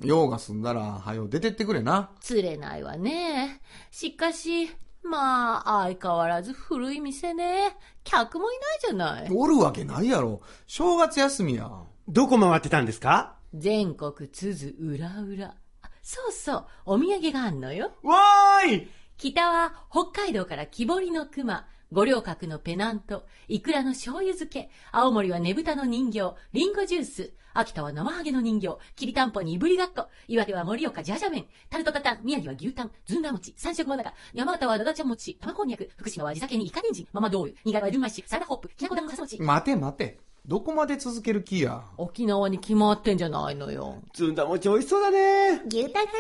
[0.02, 2.12] 用が済んだら、はよ出てってくれな。
[2.20, 3.62] 釣れないわね。
[3.92, 4.70] しかし、
[5.04, 7.78] まあ、相変わらず古い店ね。
[8.04, 9.28] 客もいないじゃない。
[9.32, 10.42] おるわけないやろ。
[10.68, 11.72] 正月休みや。
[12.08, 13.36] どこ回ってたんですか？
[13.54, 15.54] 全国津々浦々。
[15.82, 17.92] あそうそう、お土産があんのよ。
[18.04, 39.42] わーい北は北海道から木彫りの熊、五稜郭のペナント、イクラの醤油漬け、青森はねぶたの人形、リンゴジュース、秋田は生ハゲの人形、きりたんぽにいぶりがっこ、岩手は盛岡じゃじゃ麺、タルトタタン、宮城は牛タン、ずんだ餅、三色もなか、山形はだだちゃん餅、玉こんにゃく、福島は地酒にイカ人参、ママ豆腐、新潟は純米酒、サラダホップ、きなこ団子挟餅。
[39.42, 40.20] 待て待て。
[40.46, 41.82] どこまで続ける気や？
[41.98, 44.04] 沖縄に決まってんじゃないのよ。
[44.14, 45.64] ずんだ餅美味しそうだね。
[45.66, 46.12] 牛タンがいいに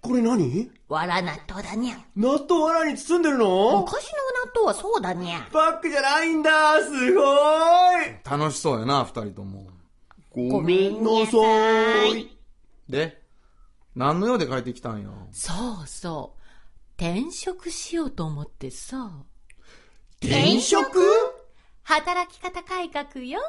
[0.00, 0.70] これ何？
[0.88, 0.92] ゃ。
[0.92, 1.96] わら納豆だにゃ。
[2.16, 3.82] 納豆わらに包んでるの？
[3.82, 5.46] 昔の納豆はそうだにゃ。
[5.52, 9.68] パックじゃないんだすごーい楽しそうやな、二人とも。
[10.34, 12.36] ごめんなさい。
[12.88, 13.22] で、
[13.94, 15.08] 何の用で帰ってきたんや？
[15.30, 15.52] そ
[15.84, 16.40] うそう。
[16.96, 19.12] 転職しようと思ってさ。
[20.20, 20.98] 転職？
[21.82, 23.40] 働き方改革よ。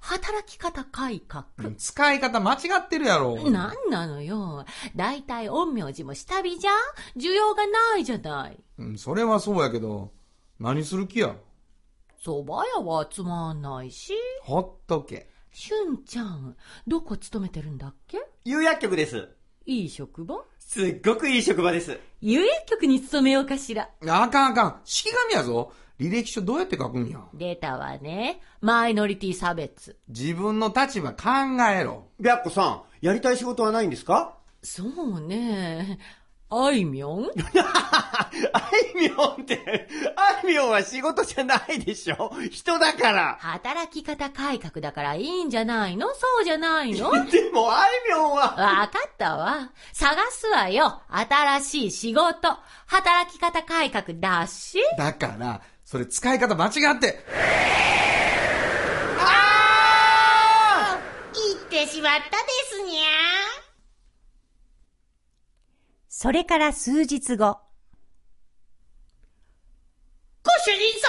[0.00, 1.44] 働き方改革。
[1.76, 3.50] 使い方間違ってるやろ。
[3.50, 4.64] なんなのよ。
[4.96, 6.74] だいたい陰陽師も下火じゃん
[7.20, 8.58] 需要がないじゃない。
[8.78, 10.10] うん、それはそうやけど、
[10.58, 11.36] 何する気や？
[12.24, 14.14] 蕎麦屋はつまんないし。
[14.42, 15.28] ほっとけ。
[15.52, 18.18] しゅんちゃん、どこ勤めてるんだっけ？
[18.44, 19.28] 釉薬局です。
[19.66, 20.44] いい職場？
[20.58, 21.98] すっごくいい職場です。
[22.22, 23.90] 有薬局に勤めようかしら。
[24.08, 24.80] あかんあかん。
[24.84, 25.72] 式神やぞ。
[26.00, 27.20] 履歴書どうやって書くんや？
[27.34, 28.40] 出たわね。
[28.62, 29.98] マイノリティ差別。
[30.08, 32.08] 自分の立場考えろ。
[32.18, 34.38] 白子さん、やりたい仕事はないんですか？
[34.62, 35.98] そうね。
[36.54, 37.30] あいみょん？
[37.64, 38.30] あ
[38.94, 42.30] いみょんって、あいみょんは仕事じゃないでしょ？
[42.50, 43.38] 人だから。
[43.40, 46.08] 働き方改革だからいいんじゃないの？
[46.08, 47.08] そうじゃないの？
[47.10, 48.50] わでも、あいみょんは、
[48.92, 49.70] かったわ。
[49.94, 51.00] 探すわよ。
[51.08, 52.56] 新しい仕事。
[52.86, 54.78] 働き方改革だし。
[54.98, 57.24] だから、それ使い方間違って。
[61.34, 62.26] 言ってしまったで
[62.70, 63.02] すにゃ
[66.14, 67.58] それから数日後、
[70.44, 71.08] ご主人様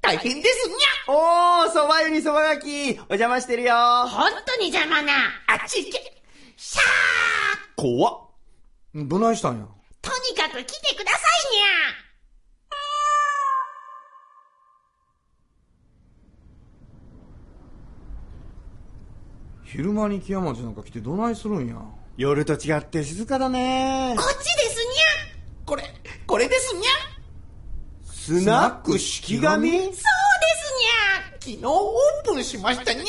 [0.00, 0.74] 大変ですに
[1.08, 3.74] おー、蕎麦湯に蕎麦がき、お邪魔してるよ。
[4.06, 5.12] 本当に邪魔な。
[5.48, 6.22] あっち行け。
[6.56, 6.82] シャー
[7.74, 8.14] 怖っ。
[8.94, 9.66] ゃどないしたんや？
[10.02, 11.64] とにかく来てくださいにゃ
[19.64, 21.74] 昼間に木屋町なんか来てどないするんや？
[22.18, 24.16] 夜と違って静かだね。
[24.18, 25.84] こっちですにこれ、
[26.26, 26.84] これですにゃ
[28.12, 29.68] スナック式神？
[29.68, 30.02] ゃそうですにゃ
[31.38, 33.04] 昨日オープンしましたにゃ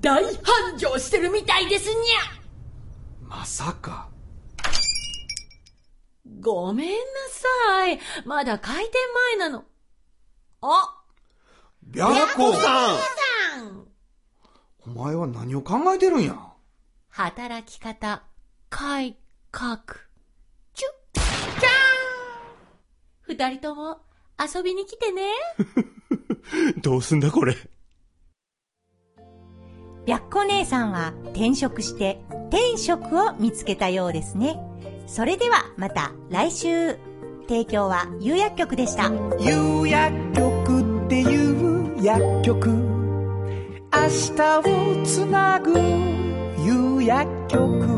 [0.00, 4.08] 大繁盛してるみたいですにゃまさか。
[6.40, 6.94] ごめんな
[7.30, 8.00] さい。
[8.26, 8.92] まだ開店
[9.38, 9.66] 前なの。
[10.62, 11.00] あ、
[11.94, 13.86] 白子さんさん
[14.84, 16.36] お前は何を考えてるんや？
[17.08, 18.24] 働き方、
[18.70, 19.16] 改
[19.50, 19.78] 革。
[20.74, 23.98] チュッ、じゃーん二人とも
[24.38, 25.22] 遊びに来てね。
[26.82, 27.56] どうすんだこれ。
[30.06, 34.58] 白子姉さんは転職して転職を見つけたようですね。
[35.06, 36.98] それではまた来週。
[37.48, 39.10] 提供は有薬局でした。
[39.40, 45.72] 有薬局っていう薬局明日をつなぐ
[46.62, 47.97] 有薬局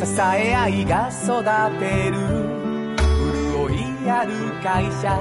[0.00, 1.44] 支え合いが育
[1.78, 2.16] てる
[3.52, 4.32] 潤いある
[4.62, 5.12] 会社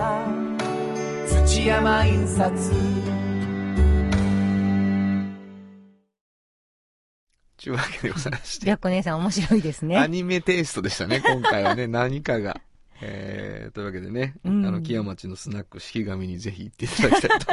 [1.45, 2.53] 土山印刷
[7.57, 8.67] ちゅうわけでございまして。
[8.67, 10.07] 白子姉さん面白いですアね。
[10.07, 12.61] ニメテイストでしたね、 今回はね、何かが。
[13.01, 17.47] えー、というわけでね、うんあの、木屋町のスナック、式神にぜひ行っていただきたいと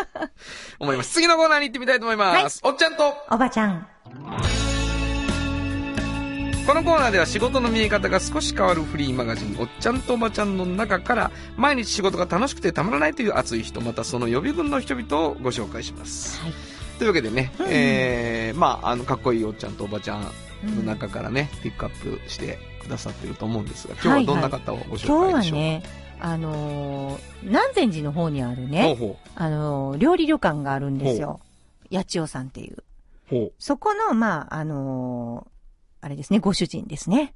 [0.79, 1.15] 思います。
[1.15, 2.61] 次のコーナーに行ってみたいと思います。
[2.63, 4.76] おっちゃんとおばちゃん。
[6.67, 16.41] このコーナーでは仕事の見え方が少し変わるフリーマガジン、おっちゃんとおばちゃんの中から、毎日仕事が楽しくてたまらないという熱い人、またその予備軍の人々をご紹介します。
[16.41, 16.53] はい。
[16.99, 20.25] というわけでね、うんえー、まあ、あの、かっこいいおっちゃんとおばちゃん
[20.77, 25.83] の中からね、ピックアップしてくださってると思うんですが、今日はどんな方をご紹介でしょうか、はね、
[26.19, 28.99] あのー南禅寺の方にあるね、
[29.37, 31.39] あのー料理旅館があるんですよ。
[31.93, 33.53] 八千代さんっていう。
[33.61, 35.56] そこの、まあ、あのー
[36.07, 37.35] あれですね、ご主人ですね。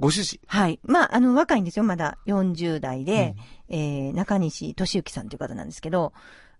[0.00, 0.40] ご主人？
[0.48, 0.80] はい。
[0.82, 1.84] まあ、あの、若いんですよ。
[1.84, 3.36] まだ40代で、
[3.68, 6.12] えー、中西俊之さんという方なんですけど、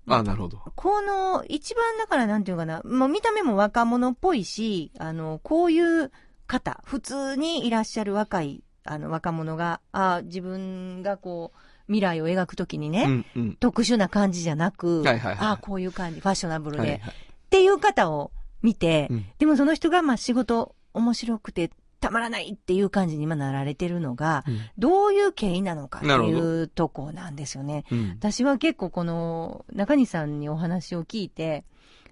[0.06, 0.58] あ、なるほど。
[0.76, 6.12] この、一番だからなんていうかな、もう見た目も若者っぽいし、あの、こういう
[6.46, 11.58] 方、普通にいらっしゃる若い、あの、若者が、あ自分がこう、
[11.88, 13.56] 未来を描くときにね、うん、うん。
[13.56, 17.00] 特殊な感じじゃなく、はいはいはいあこういう感じ、ファッショナブルで、はいはい。
[17.00, 17.02] っ
[17.50, 18.30] ていう方を
[18.62, 27.84] 見て、うんでもその人がまあ仕事面白くてたまらないっていう感じに今なられてるのが、うんどういう経緯なのかっていうとこなんですよね。
[27.90, 28.08] うん。
[28.18, 31.64] 私は結構この中西さんにお話を聞いて、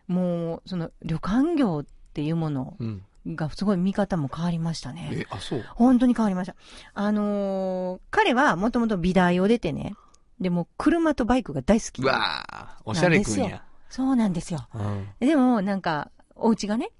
[0.06, 3.02] もうその旅館業っていうものうん。
[3.26, 5.10] がすごい見方も変わりましたね。
[5.12, 5.64] え、あ、そう。
[5.74, 6.54] 本当に変わりました。
[6.94, 9.94] あのー彼はもともと美大を出てね、
[10.40, 13.64] でも車とバイクが大好きうわーおしゃれくんや。
[13.90, 14.68] そうなんですよ。
[14.74, 15.08] うん。
[15.20, 16.90] でも、なんか、お家がね、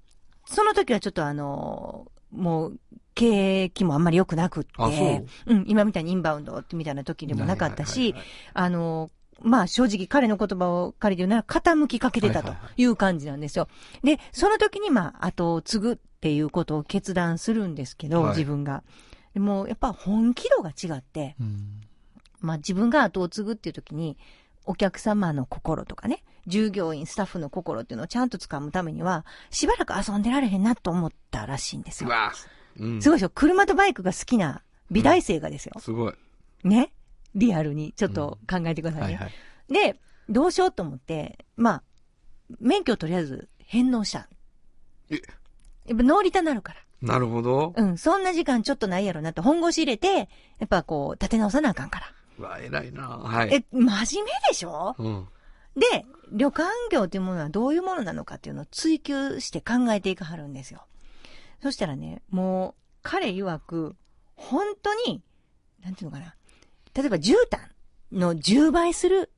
[0.49, 2.79] その時はちょっとあのーもう、
[3.15, 8.15] 景気もあんまり良くなくって、ううん、今みたいにインバウンドみたいな時でもなかったし
[8.53, 13.69] あのーまあ正直彼の言葉を借りて言うなら傾きかけてたという感じなんですよ。
[14.03, 18.83] で、その時にまあ後を継ぐっていうことを決断するんですけど、はい自分が。
[19.33, 21.81] でもやっぱ本気度が違って、うん。
[22.41, 24.17] まあ自分が後を継ぐっていう時に、
[24.65, 32.09] お客様の心とかね、従業員、スタッフの心っていうのをちゃんと掴むためには、しばらく遊んでられへんなと思ったらしいんですよ。
[32.09, 33.01] うわーうん。
[33.01, 35.73] すごいでしょ車とバイクが好きな美大生がですよ。
[35.79, 36.13] すごい。
[36.63, 36.91] ね？
[37.35, 39.03] リアルにちょっと考えてくださいね。
[39.05, 39.93] はいはい。
[39.93, 39.99] で、
[40.29, 41.83] どうしようと思って、まあ、
[42.59, 44.27] 免許をとりあえず返納した。
[45.09, 45.21] え？
[45.85, 46.79] やっぱ乗りたなるから。
[47.01, 47.73] なるほど。
[47.77, 52.07] うん、そんな時間ちょっとないやろなって本腰入れて、やっぱこう、立て直さなあかんから。
[52.37, 53.53] うわ、偉いなはい。
[53.53, 54.95] え、真面目でしょ？
[54.97, 55.27] うん。
[55.79, 60.85] で、旅館業というものはどういうものなのかっていうのを追求して考えていかはるんですよ。
[61.61, 63.95] そしたらね、もう、彼曰く、
[64.35, 65.21] 本当に、
[65.83, 66.35] なんていうのかな。
[66.93, 67.59] 例えば、絨毯
[68.11, 69.31] の10倍する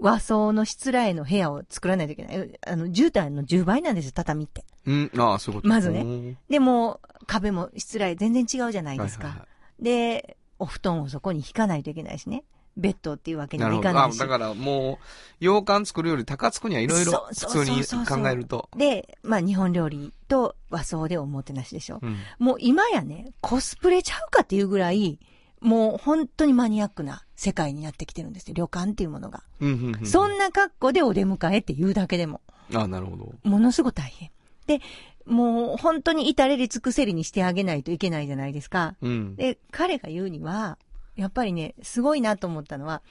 [0.00, 2.58] 和装のしつらえの部屋を作らないといけない。
[2.66, 4.64] あの、絨毯の10倍なんですよ、畳って。
[4.86, 9.28] うん、ああ、そういうことまずねうんでも、壁もしつらえ全然違うじゃないですか。
[9.28, 9.48] はいはいは
[9.80, 12.44] で、お布団をそこに引かないといけないしね。
[12.76, 13.88] ベッドっていうわけになるほど。
[13.88, 14.18] あ、もいかないし。
[14.18, 15.04] だからもう、
[15.40, 18.68] 洋館作るより高作にはいろいろ普通に考えると。
[18.76, 22.00] で、まあ日本料理と和装でおもてなしでしょ。
[22.02, 22.16] うん。
[22.38, 25.18] もう今やね、コスプレちゃうかっていうぐらい、
[25.60, 28.54] もう本当にマニアックな世界になってきてるんですよ。
[28.54, 29.42] 旅館っていうものが。
[29.60, 30.06] うん、うん、うん。
[30.06, 32.40] そんな格好でお出迎えって言うだけでも、
[32.72, 33.32] あなるほど。
[33.44, 34.30] ものすごく大変。
[34.66, 34.80] で、
[35.26, 38.94] もう本当に至れり尽くせりにしてあげないといけないじゃないですか。
[39.00, 39.36] うん。
[39.36, 40.78] で、彼が言うには、
[41.16, 43.02] やっぱりね、すごいなと思ったのは、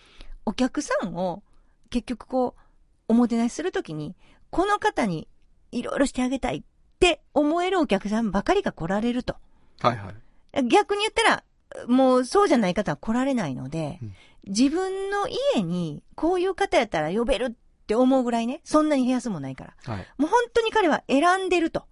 [0.46, 1.44] お客さんを
[1.90, 2.62] 結局こう、
[3.08, 4.16] おもてなしするときに、
[4.50, 5.28] この方に
[5.72, 6.64] いろいろしてあげたいっ
[7.00, 9.36] て思えるお客さんばかりが来られると。
[9.82, 10.68] はいはい。
[10.68, 11.44] 逆に言ったら、
[11.88, 14.14] もうそうじゃない方は来られないので、うん
[14.46, 19.94] 自分の家にこういう方やったら呼べるって思うぐらいね、そんなに部屋数もないから。
[19.94, 20.08] はい。
[20.18, 21.86] もう本当に彼は選んでると。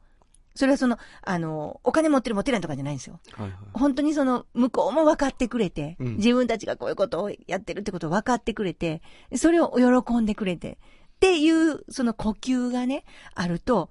[0.56, 3.20] それはその、あの、お金持ってる持ってないとかじゃないんですよ。
[3.34, 3.58] はいはい。
[3.74, 9.02] 本当にその、向こうも分かってくれて、うん自分たちがこういうことをやってるってことを分かってくれて、
[9.36, 10.78] それを喜んでくれて、
[11.16, 13.90] っていう、その呼吸がね、あると、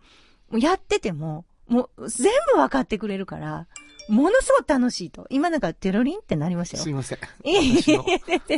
[0.53, 3.67] やってても、もう全部分かってくれるから、
[4.11, 5.27] ものすごく楽しいと。
[5.31, 6.83] 今なんかテロリンってなりましたよ。
[6.83, 7.19] すいません。
[7.45, 8.05] 私の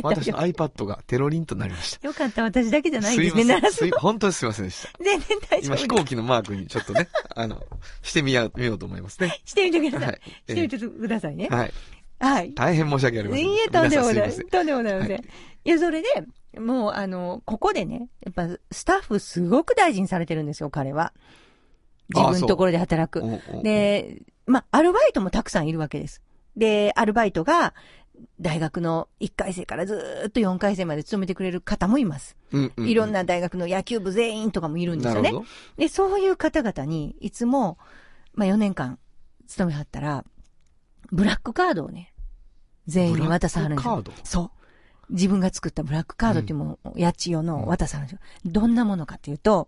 [0.03, 2.07] 私の iPad がテロリンとなりました。
[2.07, 3.43] よかった、私だけじゃないんですね。
[3.43, 3.61] すいません。
[3.61, 4.89] 鳴らす本当にすいませんでした。
[5.03, 7.61] 全然大丈今夫飛行機のマークにちょっとね、あの、
[8.01, 9.39] してみよう、見ようと思いますね。
[9.45, 10.09] してみてください。
[10.09, 11.47] はいしてみてくださいね。
[11.49, 11.73] はい。
[12.19, 12.53] はい。
[12.53, 13.45] 大変申し訳ありません。
[13.45, 14.31] いいえ、とんでもない。
[14.31, 15.11] とんでもないません。
[15.11, 15.23] はい
[15.65, 21.13] いや、それで、もう、あの、ここでね、やっぱ、スタッフすごく大事にされてるんですよ、彼は。
[22.09, 23.23] 自分のところで働く。
[23.63, 26.21] で、まあ、アルバイトもたくさんいるわけです。
[26.55, 27.73] で、アルバイトが、
[28.39, 32.37] 大学の1回生からずーっと4回生まで勤めてくれる方もいます。
[32.51, 35.41] うんうんいろんな大学の野球部全員とかもいるんですよねなるほ。
[35.43, 35.47] ど。
[35.77, 37.77] で、そういう方々に、いつも、
[38.33, 38.99] まあ、4年間
[39.47, 40.23] 勤めはったら、
[41.11, 42.13] ブラックカードをね、
[42.87, 44.11] 全員に渡さはるんですよブラック。
[44.11, 44.25] カード？
[44.27, 44.51] そ
[45.09, 45.13] う。
[45.13, 48.51] 自分が作ったブラックカードっていうものを、八千代の渡さはるんですよ。
[48.51, 49.67] どんなものかっていうと、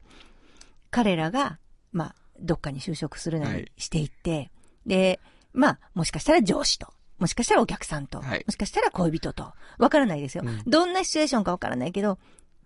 [0.92, 1.60] 彼らが、
[1.92, 4.52] まあ、どっかに就職するなはいりしていって、
[4.86, 5.20] で、
[5.54, 12.18] まあ、もしかしたら上司と、もしかしたらお客さんと、はいもしかしたら恋人と、わからないですよ、うんどんなシチュエーションかわからないけど、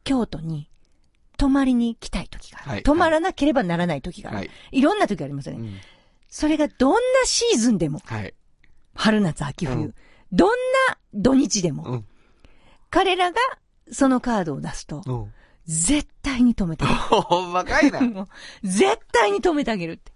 [0.03, 0.70] 京都に
[1.38, 2.70] 泊まりに来たい時がある。
[2.72, 4.38] はい泊まらなければならない時がある。
[4.39, 5.67] はいい、ろんな時ありますよね。
[5.67, 5.76] うん
[6.32, 8.36] それがどんなシーズンでも、はい。
[8.93, 9.95] 春夏秋冬、うん
[10.32, 10.49] どん
[10.88, 12.05] な土日でも、うん。
[12.91, 13.39] 彼らが
[13.91, 15.34] そのカードを出すと、うん。
[15.65, 16.99] 絶対に止めてあげる。
[17.24, 18.01] ほんまかいな。
[18.05, 18.28] もう
[18.63, 20.11] 絶対に止めてあげるって。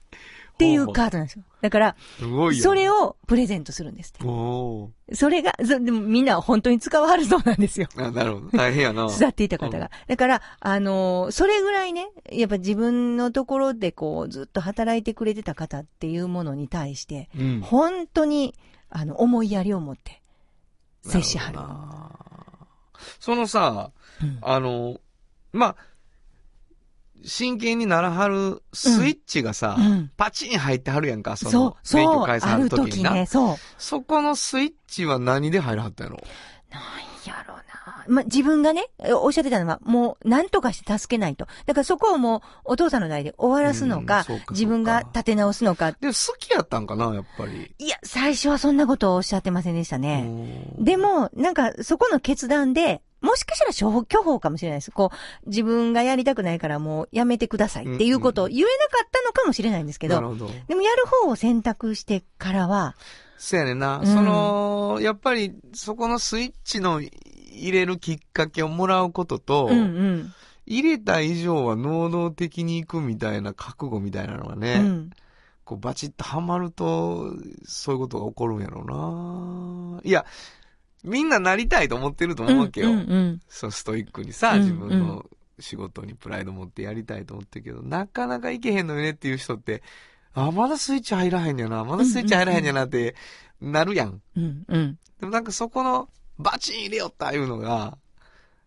[0.53, 1.43] っていうカードなんですよ。
[1.61, 1.95] だから。
[2.61, 5.15] それをプレゼントするんですって。
[5.15, 7.87] それが、そでもみんな本当に使わはるそうなんですよ。
[7.97, 8.57] あ、なるほど。
[8.57, 9.09] 大変やな。
[9.09, 9.89] 巣立っていた方が。
[10.07, 17.61] だから、あのーそれぐらいね、やっぱ自分のところでこう、ずっと働いてくれてた方っていうものに対して、うん。
[17.61, 18.53] 本当に、
[18.89, 20.21] あの、思いやりを持って、
[21.01, 21.57] 接しはる。
[21.57, 22.23] なる
[23.19, 23.91] そのさ、
[24.21, 24.97] うんあの、
[25.51, 25.75] まあ、
[27.23, 33.09] 真剣にならはるスイッチがさ、うんパチン入ってはるやんか、その、、そう、免許返さはあるる時にな。
[33.11, 33.55] 時ね、そう。
[33.77, 36.19] そこのスイッチは何で入らはったんやろ
[36.71, 36.81] なん
[37.25, 37.63] やろうな。
[38.07, 38.89] ま、自分がね、
[39.21, 41.47] おっしゃってたのは、もう、何とかして助けないと。
[41.65, 45.91] だからそこをもう、お父さんの代で終わらすのか、うんか自分が立て直すのか。
[45.93, 47.73] で、好きやったんかな、やっぱり。
[47.77, 50.23] いや、最初はそんなことをおっしゃってませんでしたね。
[50.77, 54.91] うんでも、なんか、そこの決断で、もしかしたら処方、巨方かもしれないです。
[54.91, 55.11] こ
[55.45, 58.73] う、自分がやりたくないからもうやめてくださいっていうことを言えなか
[59.05, 60.51] ったのかもしれないんですけど、なるほど。
[60.67, 62.95] でもやる方を選択してからは、
[63.37, 63.99] そうやねんな。
[63.99, 70.33] うんその、やっぱり、そこのスイッチの入れるきっかけをもらうことと、うんうん。
[70.65, 75.09] 入れた以上は能動的に行くみたいな覚悟みたいなのがね、うん。
[75.65, 77.33] こうバチッとハマると、
[77.65, 80.01] そういうことが起こるんやろうな。
[80.03, 80.25] いや、
[81.03, 82.91] みんななりたいと思ってると思うわけよ。
[82.91, 85.25] うんうんそう、ストイックにさ、うん自分の
[85.59, 89.83] 仕事にプライド持ってやりたいと思ってるけど、なかなかいけへんのよねっていう人って、
[90.33, 93.15] あ、まだスイッチ入らへんやな、まだスイッチ入らへんやなって、
[93.61, 94.21] なるやん。
[94.35, 94.63] うん。
[94.67, 94.97] うん。
[95.19, 97.97] でもなんかそこの、バチン入れよったいうのが、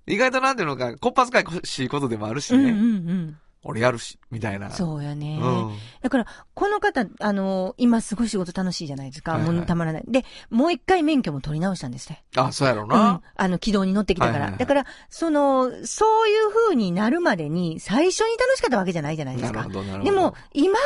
[0.06, 2.58] 意外となんていうのか、こっぱずかいしいことでもあるしね。
[2.58, 2.78] うんうんう
[3.12, 3.38] ん。
[3.66, 4.70] 俺やるし、みたいな。
[4.70, 5.38] そうやね。
[5.42, 5.70] うん。
[6.00, 9.32] だから、この方、あの今すごい仕事楽しいじゃないですか。
[9.32, 10.04] はいはいもうたまらない。
[10.06, 12.24] で、もう一回免許も取り直したんですね。
[12.36, 13.22] あ、そうやろううんな。。
[13.34, 14.32] あの、軌道に乗ってきたから。
[14.32, 19.74] はいはいはいだから、その、そういう風になるまでに、最初に楽しかったわけじゃないじゃないですかなるほ。
[19.74, 20.04] ど、なるほど。
[20.04, 20.78] でも、今、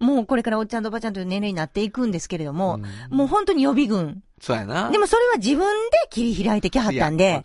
[0.00, 4.22] もうこれからおっちゃんとおばちゃんという年齢になっていくんですけれども、うんもう本当に予備軍。
[4.40, 4.90] そうやな。
[4.90, 7.42] でもそれは自分で切り開いてきはったんで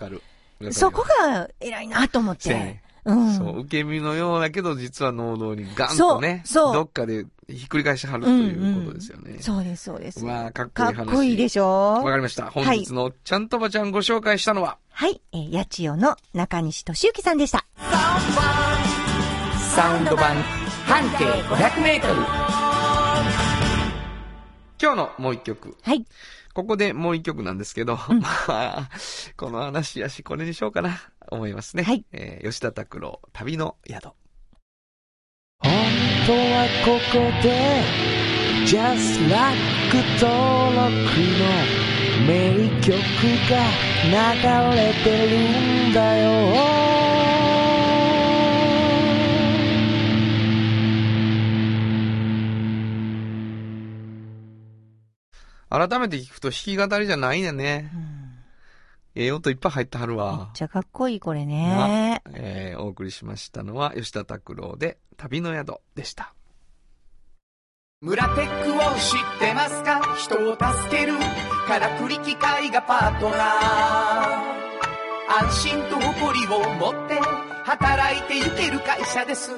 [0.72, 9.38] そこが偉いなと思ってそそう、受け身のようだけど、実は能動にガンとね、そうどっかでひっくり返しはるということですよね。
[9.40, 10.24] そうです、そうです。
[10.24, 10.96] うわあかっこいい話。
[10.96, 11.66] かっこいいでしょ？
[11.68, 12.50] わかりました。
[12.52, 17.66] 本日のちゃんとばちゃんご紹介したのは、はい、えー、八千代の中西俊之さんでした。
[19.76, 20.36] サウンド版
[20.86, 22.14] 半径500メートル
[24.82, 25.76] 今日のもう一曲。
[25.82, 26.06] はい。
[26.60, 28.90] ここでもう一曲なんですけど、 まあ、
[29.38, 31.00] この話やし、これにしようかな、
[31.32, 31.84] 思いますね。
[31.84, 32.04] はい。
[32.12, 34.10] えー吉田拓郎、旅の宿。
[35.62, 35.72] 本
[36.28, 37.82] 当はここで
[38.66, 39.56] Just Like
[40.20, 40.90] 登録
[41.40, 41.48] の
[42.28, 42.92] 名曲
[43.50, 43.56] が
[44.04, 46.79] 流れてるんだよ
[55.70, 57.92] 改めて聞くと弾き語りじゃないねんね。
[59.16, 60.52] ええ音いっぱい入ってはるめっわ。
[60.54, 62.22] ちゃかっこいい、これね。
[62.34, 66.34] えーお送りしましたのは吉田拓郎で旅の宿でした。
[68.02, 70.16] 村テックを知ってますか？
[70.16, 70.64] 人を助
[70.98, 71.16] ける
[71.68, 73.42] からくり機械がパートナー
[75.46, 77.20] 安心と誇りを持って
[77.66, 79.52] 働いてゆける会社です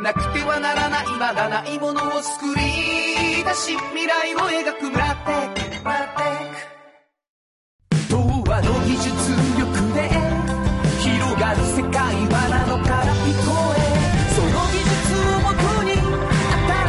[0.00, 4.90] なくてはならないまだないものを作り出し未来を描く。
[4.90, 8.18] ブラテックブラテック童
[8.50, 9.08] 話の技術
[9.56, 10.10] 力で
[10.98, 11.94] 広がる世界
[12.26, 13.80] はなのから聞こえ
[14.34, 14.92] その技術
[15.30, 15.94] をもとに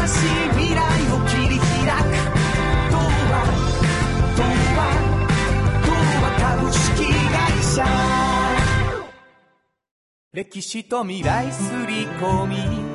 [0.06, 0.82] 新しい未来
[1.14, 2.10] を切り開く。
[2.90, 3.34] 童話。
[4.36, 4.42] 童
[4.76, 4.82] 話
[5.86, 5.94] 童
[6.24, 7.86] 話株式会社。
[10.34, 12.95] 歴史と未来すり込み。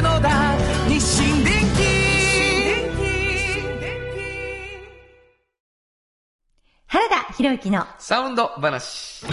[7.51, 9.25] 原田博之のサウンド話。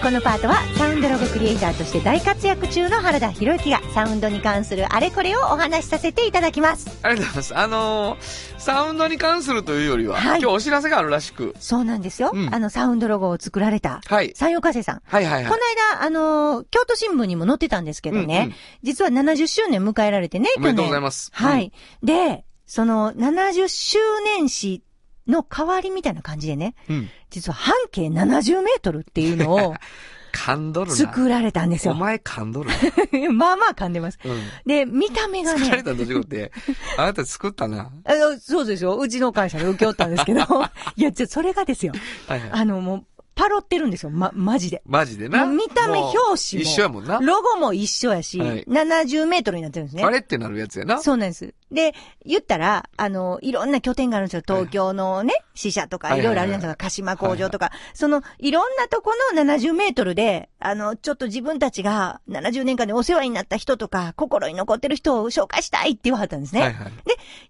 [0.00, 6.88] このパートはサウンドロゴクリエイターとして大活躍中の原田博之がサウンドに関するあれこれをお話しさせていただきます。
[7.02, 7.56] ありがとうございます。
[7.58, 11.54] あのーサウンドに関するというよりは、はい今日お知らせがあるらしく。
[11.58, 12.30] そうなんですよ。
[12.32, 14.32] うんあのサウンドロゴを作られたはい。
[14.34, 15.02] 山陽火星さん。
[15.04, 15.44] はいはいはい。
[15.44, 15.56] この
[15.96, 21.30] 間、あのー京都新聞にも載ってたんですけどね、うんうん実は70周年迎えられてね、おめでとうございます。
[21.34, 21.72] はい。
[22.02, 23.98] で、その70周
[24.36, 24.84] 年誌
[25.26, 26.96] の代わりみたいな感じでね、うん。
[26.96, 27.10] うん。
[27.30, 29.74] 実は半径70メートルっていうのを
[30.32, 30.96] 噛んどるな。
[30.96, 31.94] 作られたんですよ。
[31.94, 33.32] お前噛んどるな。
[33.32, 34.18] まあまあ噛んでます。
[34.22, 34.42] うん。
[34.66, 36.52] で、見た目がね、作られたと違って、
[36.98, 37.90] あなた作ったな。
[38.04, 38.96] あのそうですよ。
[38.98, 40.40] うちの会社で受け負ったんですけど、
[40.96, 41.94] いや、じゃそれがですよ。
[42.26, 42.50] はいはい。
[42.52, 43.04] あの、もう、
[43.38, 44.10] パロってるんですよ。
[44.10, 44.82] ま、マジで。
[44.84, 45.46] マジでな。
[45.46, 47.20] 見た目表紙も一緒やもんな。
[47.20, 50.02] ロゴも一緒やし、はい70メートルになってるんですね。
[50.02, 51.00] あれってなるやつやな。
[51.00, 51.54] そうなんです。
[51.70, 51.94] で、
[52.26, 54.42] 言ったら、あの、いろんな拠点があるんですよ。
[54.44, 56.84] 東京のね、支社とか、はいいろいろあるじゃないですか。
[56.84, 57.70] 鹿島工場とか。
[57.94, 66.62] その、いろんなとこの70メートルで、あの、ちょっと自分たちが70年間でお世話になった人とか、心に残ってる人を紹介したいって言わはったんですね。
[66.62, 66.92] はいはい。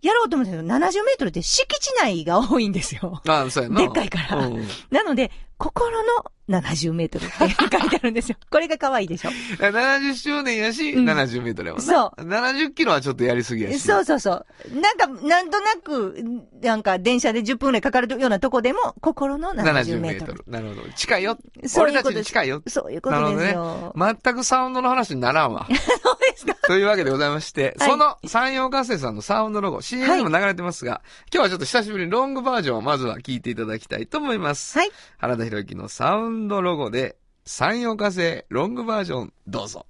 [0.03, 3.23] やろうと思うんですけど、70メートルって敷地内が多いんですよ。
[3.27, 3.81] ああ、そうやな。
[3.81, 8.37] でっかいからうんうんなので、心の70メートルって書いてあるんですよ。
[8.51, 9.31] これが可愛いでしょ。
[9.59, 11.93] 70周年やし、うん70メートルやもんな。
[11.93, 13.81] そう70キロはちょっとやりすぎやし。
[13.81, 14.47] そうそうそう。
[14.81, 16.25] なんか、なんとなく、
[16.63, 20.33] なんか電車で10分くらいかかるようなとこでも、心の70 70メートル。
[20.33, 20.45] メートル。
[20.47, 20.93] なるほど。
[20.95, 21.39] 近いよ。
[21.57, 22.63] 俺たちそういうことですに近いよ。
[22.67, 23.95] そういうことですなるよ。
[23.97, 25.67] 全くサウンドの話にならんわ。
[25.69, 31.01] そうですかというわけでございまして、はいその山陽火星さんのサウンドロゴ、CM にも流れてますが、
[31.33, 34.79] 今日はちょっと久しぶりにロングバージョンをまずは聞いていただきたいと思います。
[34.79, 34.91] はい。
[35.19, 39.87] 原田博之のサウンドロゴで、山陽火星ロングバージョン、どうぞ。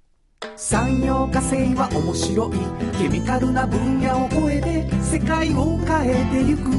[0.55, 2.97] 産業化成は面白い。
[2.97, 6.69] ケミカルな分野を超えて世界を変えてゆく。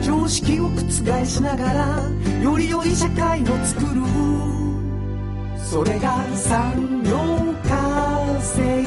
[0.00, 2.02] 常識を覆しながら
[2.42, 4.02] より良い社会を作る。
[5.58, 7.18] それが産業
[7.68, 8.84] 化成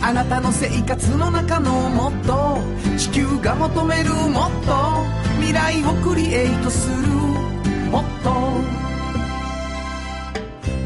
[0.00, 2.58] あなたの生活の中のもっと
[2.98, 5.04] 地球が求めるもっと
[5.36, 7.51] 未来をクリエイトする。
[7.92, 8.30] もっと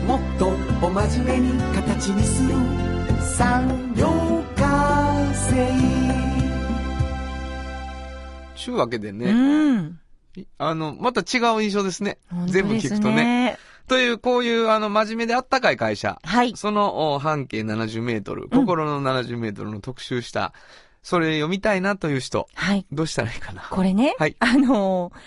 [0.05, 0.49] もっと
[0.85, 2.55] お真面目に形にする
[3.21, 4.09] 産業
[4.57, 5.97] 化成
[8.57, 10.01] ちゅうわけでうね、ん。
[10.59, 12.19] あの、また違う印象ですね。
[12.29, 13.57] 本当全部聞くとね。。
[13.87, 16.19] という、こういう、あの、真面目であったかい会社。
[16.25, 16.57] はい。
[16.57, 20.53] そのお半径70メートル、心の70メートルの特集した、
[21.05, 22.85] それ読みたいなという人、はい。
[22.91, 23.63] どうしたらいいかな。
[23.71, 25.19] これね、はいあのー、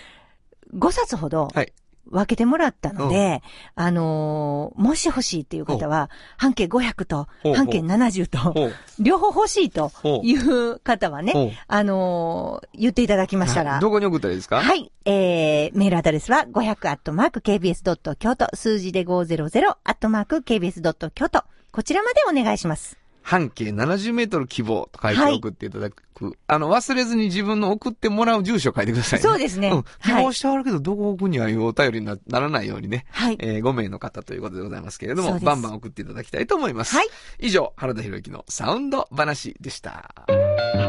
[0.74, 1.72] 5冊ほどはい。
[2.08, 3.40] 分けてもらったので、
[3.76, 8.72] あのーもし欲しいっていう方は、半径500と半径70と。
[8.98, 9.92] 両方欲しいと
[10.24, 14.60] いう方はね、あのー言っていただきましたら、どこに送ったらいいですか？
[14.60, 14.90] はい。
[15.04, 21.44] えー、メールアドレスは500アットマーク KBS ドット京都、数字で500アットマーク KBS ドット京都。
[21.70, 22.98] こちらまでお願いします。
[23.22, 26.02] 半径70メートル希望と書いて送っていただく。
[26.46, 29.22] あの、忘れずに自分の送ってもらう住所を書いてくださいね。
[29.22, 29.84] そうですねん。
[30.02, 33.06] 希はい望してあるけど、どこ送るにはいうお便りになならないようにね。
[33.10, 33.36] はい。
[33.40, 36.96] えー5名の方ということでございますけれども、バンバン送っていただきたいと思います。
[36.96, 37.08] はい。
[37.38, 40.14] 以上、原田博之のサウンド話でした。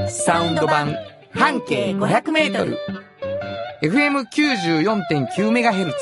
[0.09, 0.95] サウンド版
[1.33, 2.77] 半径500メートル
[3.83, 5.93] FM94.9MHz。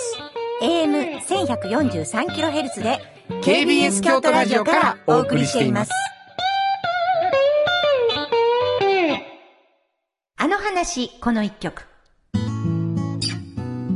[0.62, 3.00] AM1143kHz で
[3.42, 5.92] KBS 京都ラジオからお送りしています。
[10.42, 11.84] あの話、この一曲。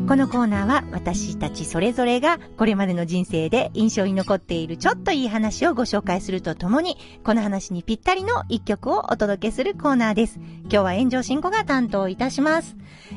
[0.09, 10.37] このコーナーは私たちそれぞれがこれまでの人生で印象に残っているちょっといい話をご紹介するとともに、この話にぴったりの一曲をお届けするコーナーです。
[10.63, 12.75] 今日は炎上進行が担当いたします。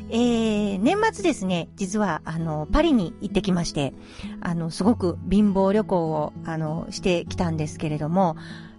[0.08, 3.92] えー、年末ですね、実はあの、パリに行ってきまして、
[4.40, 8.36] あの、すごく貧乏旅行をあの、してきたんですけれども、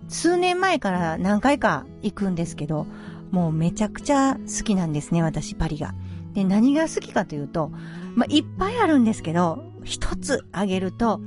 [0.08, 2.88] 数年前から何回か行くんですけど、
[3.32, 5.94] もうめちゃくちゃ好きなんですね、私、パリが。
[6.34, 7.72] で、何が好きかというと、
[8.16, 11.22] まあ、いっぱいあるんですけど、一つ挙げると、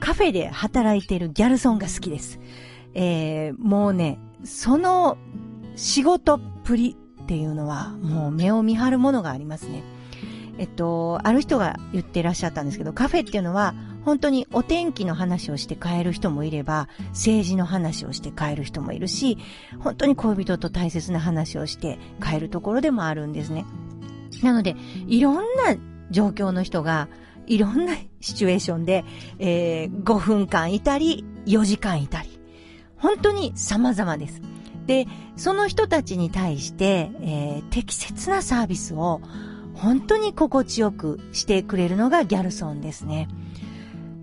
[0.00, 2.38] カフェで働いてるギャルソンが好きです。
[2.94, 5.18] えー、もうね、その
[5.74, 9.82] 仕事っぷりっていうのは、もう目を見張るものがありますね。
[10.58, 13.74] えっと、ある人が言ってらっしゃったんですけど、カフェっていうのは、
[14.06, 19.36] 本当にお天気の話をして帰る人もいれば、政治の話をして帰る人もいるし、
[19.80, 23.66] 本当に恋人と大切な話をして帰るところでもあるんですね。
[24.44, 24.76] なので、
[25.08, 25.42] いろんな
[26.12, 27.08] 状況の人が、
[27.48, 29.04] いろんなシチュエーションで、
[29.40, 32.38] えー、5分間いたり、4時間いたり。
[32.98, 34.40] 本当に様々です。
[34.86, 39.20] で、その人たちに対して、えー、適切なサービスを
[39.74, 43.26] 本当に心地よくしてくれるのがギャルソンですね。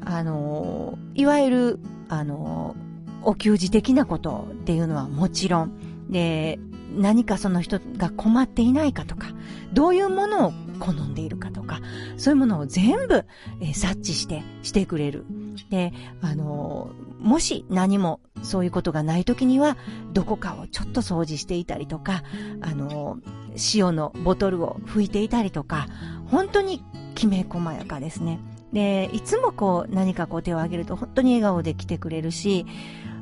[0.05, 1.79] あの、いわゆる、
[2.09, 2.75] あの、
[3.23, 6.59] お給仕的なことっていうのはもちろん、で、
[6.95, 9.27] 何かその人が困っていないかとか、
[9.73, 11.79] どういうものを好んでいるかとか、
[12.17, 13.25] そういうものを全部、
[13.61, 15.25] え、察知して、してくれる。
[15.69, 19.77] で、あの、もし何もそういうことがない時には、
[20.11, 22.23] どこかをちょっと掃除していたりとか、
[22.61, 25.87] あのー、塩のボトルを拭いていたりとか、
[26.27, 26.83] 本当に
[27.15, 28.39] きめ細やかですね。
[28.73, 32.65] で、いつもこう何かこう手を挙げると本当に笑顔で来てくれるし、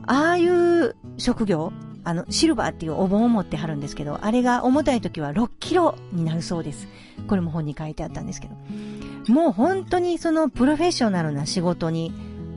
[0.08, 1.72] ああいう職業、
[2.04, 6.88] あの、シルバーっていうお盆を持ってはるんですけど、あれが重たい時は6キロになるそうです。
[7.28, 8.56] これも本に書いてあったんですけど。
[9.28, 12.12] もう本当にそのプロフェッショナルな仕事に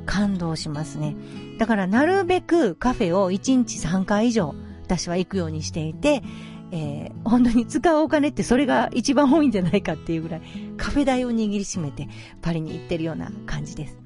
[0.07, 1.14] 感動しますね。
[1.59, 6.22] だからなるべくカフェを1日3回以上私は行くようにしていて、
[6.71, 10.43] えー、本当に使うお金ってそれが一番多いんじゃないかっていうぐらい、
[10.77, 12.09] カフェ代を握りしめて
[12.43, 13.99] パリに行ってるような感じです。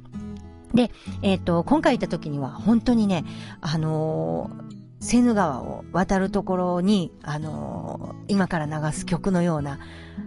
[0.74, 0.90] で、
[1.22, 3.24] えっ、ー、と、今回行った時には本当にね、
[3.60, 9.78] あのー、セヌ川を渡るところに、あのー、今から流す曲のような、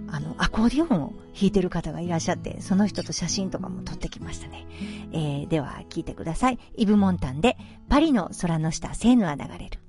[0.08, 4.66] あの、アコーディオンを弾いてる方がいらっしゃって、その人と写真とかも撮ってきましたね。
[5.12, 6.60] えー、では聞いてください。
[6.76, 7.58] イブ・モンタンで、
[7.90, 9.81] パリの空の下、セーヌは流れる。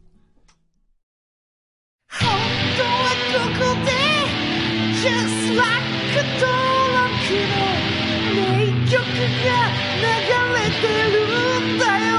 [2.20, 2.28] 本
[2.76, 3.90] 当はここで
[5.02, 5.82] Just like
[6.38, 6.52] 登
[6.98, 7.10] 録
[7.48, 7.64] の
[8.34, 8.40] 名
[8.90, 9.48] 曲が
[9.96, 10.04] 流
[10.54, 11.14] れてる
[11.60, 12.12] んだよ。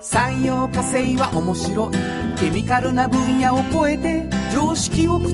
[0.00, 1.92] 産業化成は面白い。
[2.38, 5.28] ケミカルな分野を超えて常識を覆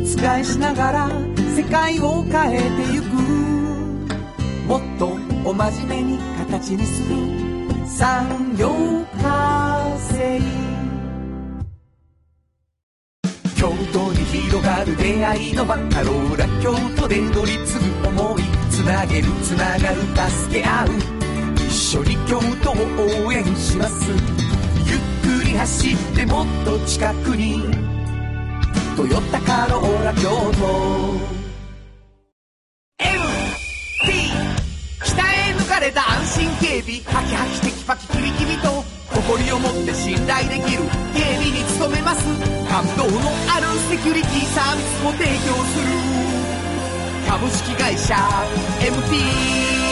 [0.44, 1.08] しながら
[1.56, 3.51] 世界を変えてゆく。
[4.66, 5.06] もっと
[5.44, 7.16] お真面目に形にする。
[7.86, 8.68] 産業
[9.20, 10.40] 化成
[13.54, 20.00] 京都に広がる出会いのバカローラ京都で乗り継ぐ思いつなげるつながる
[20.30, 20.88] 助け合う。
[21.68, 24.10] 一緒に京都を応援します。
[24.10, 27.62] ゆっくり走ってもっと近くに
[28.96, 31.41] 「トヨタカローラ京都」
[37.00, 38.84] ハキハキテキパキキビキビと
[39.14, 40.82] 誇りを持って信頼できる
[41.14, 42.26] 警備に努めます。
[42.68, 45.88] 感動のあるセキュリティサービスを提供する。
[47.26, 48.14] 株式会社
[48.80, 49.91] MT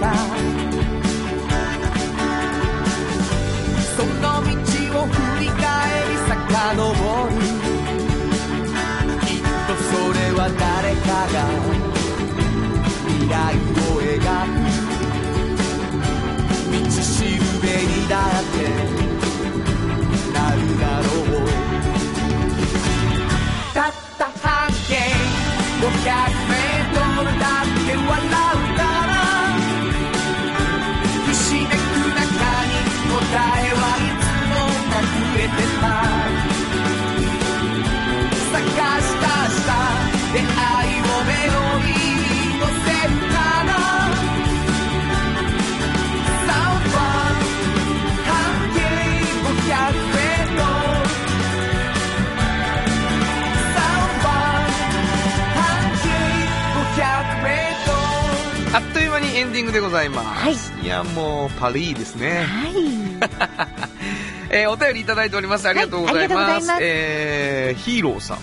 [0.00, 0.14] た
[3.96, 4.50] その道
[5.00, 5.62] を振り返
[6.08, 6.72] り遡
[7.26, 7.32] る
[9.26, 11.36] きっとそれは誰かが。
[13.06, 14.56] 未来を描く。
[16.72, 18.53] 道しるべにだって。
[58.74, 60.72] あっという間にエンディングでございます。
[60.72, 62.42] はいいや、もう、パリーですね。
[62.42, 62.72] はい。
[64.50, 65.68] えーお便りいただいております。
[65.68, 66.40] ありがとうございます。
[66.40, 68.36] ございますえーヒーローさん。
[68.36, 68.40] あ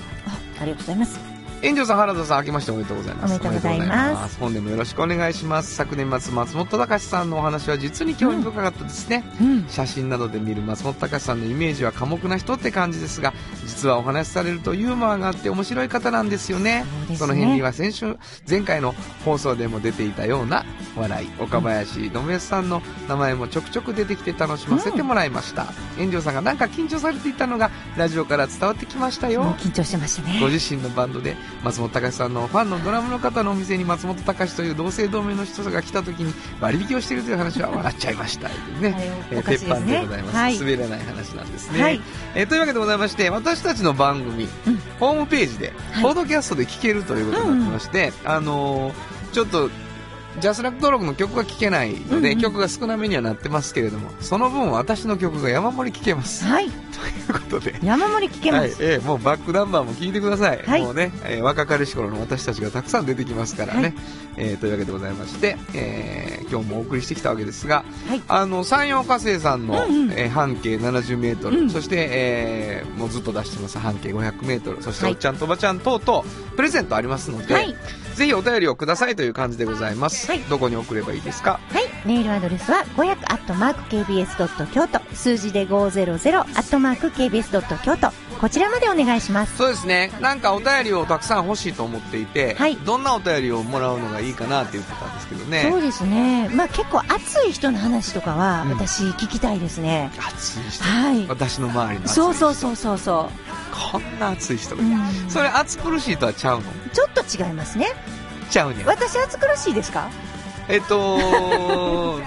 [0.62, 1.31] ありがとうございます。
[1.64, 3.32] 炎上さん、原田さん、明けましておめでとうございます。
[3.32, 5.76] おめでとうございます本年もよろしくお願いします。
[5.76, 9.24] 昨年末、松本隆さんのお話は実に興味深かったですね。
[9.40, 9.68] うん。
[9.70, 13.34] 写真などで見る松本隆さんのイメージは寡黙な人って感じですが、
[13.68, 16.84] 実はお話しされるとユーモアがあって面白い方なんですよね。
[17.06, 18.18] そねその辺には先週、
[18.50, 25.68] 前回の放送でも出ていたような笑い、岡林信康さんの名前もちょくちょく出てきて楽しませてもらいました。
[26.00, 29.56] 炎上さんがなんか緊張されていたのがラジオから伝わってきましたよ。
[29.60, 30.40] 緊張してましたね。
[30.40, 38.50] ご自身のバンドで松本隆さんのファンのドラムの方のお店に松本隆という同姓同名の人が来た時に割引をしているという話は笑っちゃいました。
[38.50, 39.24] ね。
[39.32, 39.44] えね。
[39.44, 40.60] 鉄板でございます、はい。
[40.60, 42.02] 滑らない話なんですね、はい。
[42.36, 44.78] えーというわけでございまして私たちの番組、うん。
[45.00, 46.04] ホームページで、はい。
[46.04, 48.94] ポッドキャストで聴けるということになってまして、あのー
[49.32, 49.70] ちょっと
[50.40, 52.42] ジャスラック登録の曲が聴けないので、うんうん。
[52.42, 56.70] 曲が少なめにはなってますけれどもその分私の曲が山盛り聴けます、はい。
[56.70, 56.76] とい
[57.30, 57.76] うことで。
[57.84, 58.70] 山盛り聞けまはい。
[58.72, 58.84] す。
[58.84, 60.82] えーもうバックナンバーも聞いてください、はい。
[60.82, 63.94] もうね、えー若かりし頃の私たちがたくさん出てきますからね、はい。
[64.38, 68.22] えーというわけでございまして、えー今日もお送りしてきたわけですが、はい。
[68.28, 70.12] あの山陽火星さんの、うんうん。
[70.14, 71.70] えー半径70メートル、うん。
[71.70, 75.14] そして、えーもうずっと出してます半径500メートルそしてはい。
[75.14, 76.24] おっちゃんとおばちゃん等々
[76.56, 77.76] プレゼントありますので、はい
[78.22, 81.60] ぜひお便りをくださいという感じでございます、はいどこに送ればいいですか？
[81.72, 81.84] はい。
[82.06, 85.00] メールアドレスは500アットマーク KBS ドット京都。
[85.16, 88.12] 数字で500アットマーク KBS ドット京都。
[88.40, 89.56] こちらまでお願いします。
[89.58, 96.50] そうですねなんかお便りをたくさん欲しいと思っていて、はいどんなお便りをもらうのがいいかなって言ってたんですけどねそうですね。
[96.50, 100.12] まあ結構熱い人の話とかはうん私聞きたいですね。
[100.20, 100.84] 熱い人？
[100.84, 101.28] はい。
[101.28, 103.30] 私の周りのそうそうそうそうそ
[103.92, 104.86] こんな熱い人がう。
[104.86, 104.98] いる、う
[105.28, 106.64] んそれ熱苦しいとはちゃうの？
[106.94, 107.88] ちょっと違いますね。
[108.50, 108.86] ちゃうねん。
[108.86, 110.10] 私暑苦しいですか？
[110.68, 111.20] えっと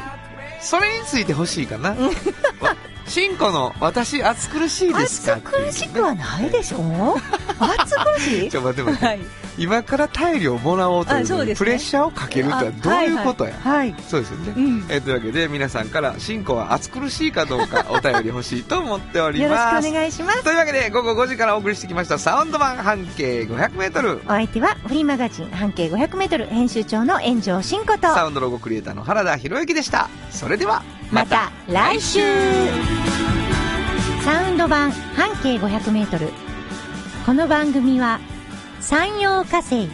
[0.61, 1.95] それについて欲しいかな
[3.05, 5.35] わしんこの私暑苦しいですか？
[5.37, 7.17] 暑苦しくはないでしょ？
[7.59, 8.51] 暑苦しい？
[8.51, 9.21] ちょ待って待って、はい。
[9.57, 11.55] 今からタイルをもらおうというね。
[11.55, 13.93] プレッシャーをかけるとはどういうことや、はいはい。
[13.93, 14.87] はいそうですよね、うん。
[14.89, 20.43] えーというわけで皆さんからしんこは暑苦しいかどうかお便り欲しいと思っておりよろしますくお願いします。
[20.43, 26.47] というわけで午後5時からお送りしてきましたサウンド版半径 500m お相手はフリーマガジン半径500メートル。
[26.47, 30.83] 編集長の炎上真子と、サウンドロゴクリエイターの原田博之でしたそれでは
[31.13, 32.21] また来週
[34.25, 36.31] サウンド版半径500メートル。
[37.27, 38.21] この番組は
[38.81, 39.89] 山陽火星、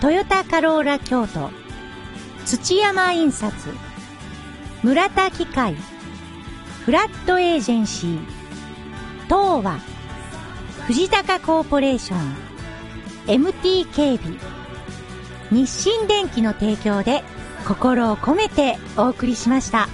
[0.00, 1.50] トヨタカローラ京都、
[2.44, 3.54] 土山印刷、
[4.82, 5.76] 村田機械、
[6.84, 8.18] フラットエージェンシー、
[9.24, 9.78] 東和、
[10.86, 14.38] 藤高コーポレーション、MT 警備、
[15.50, 17.22] 日清電機の提供で
[17.66, 19.88] 心を込めてお送りしました。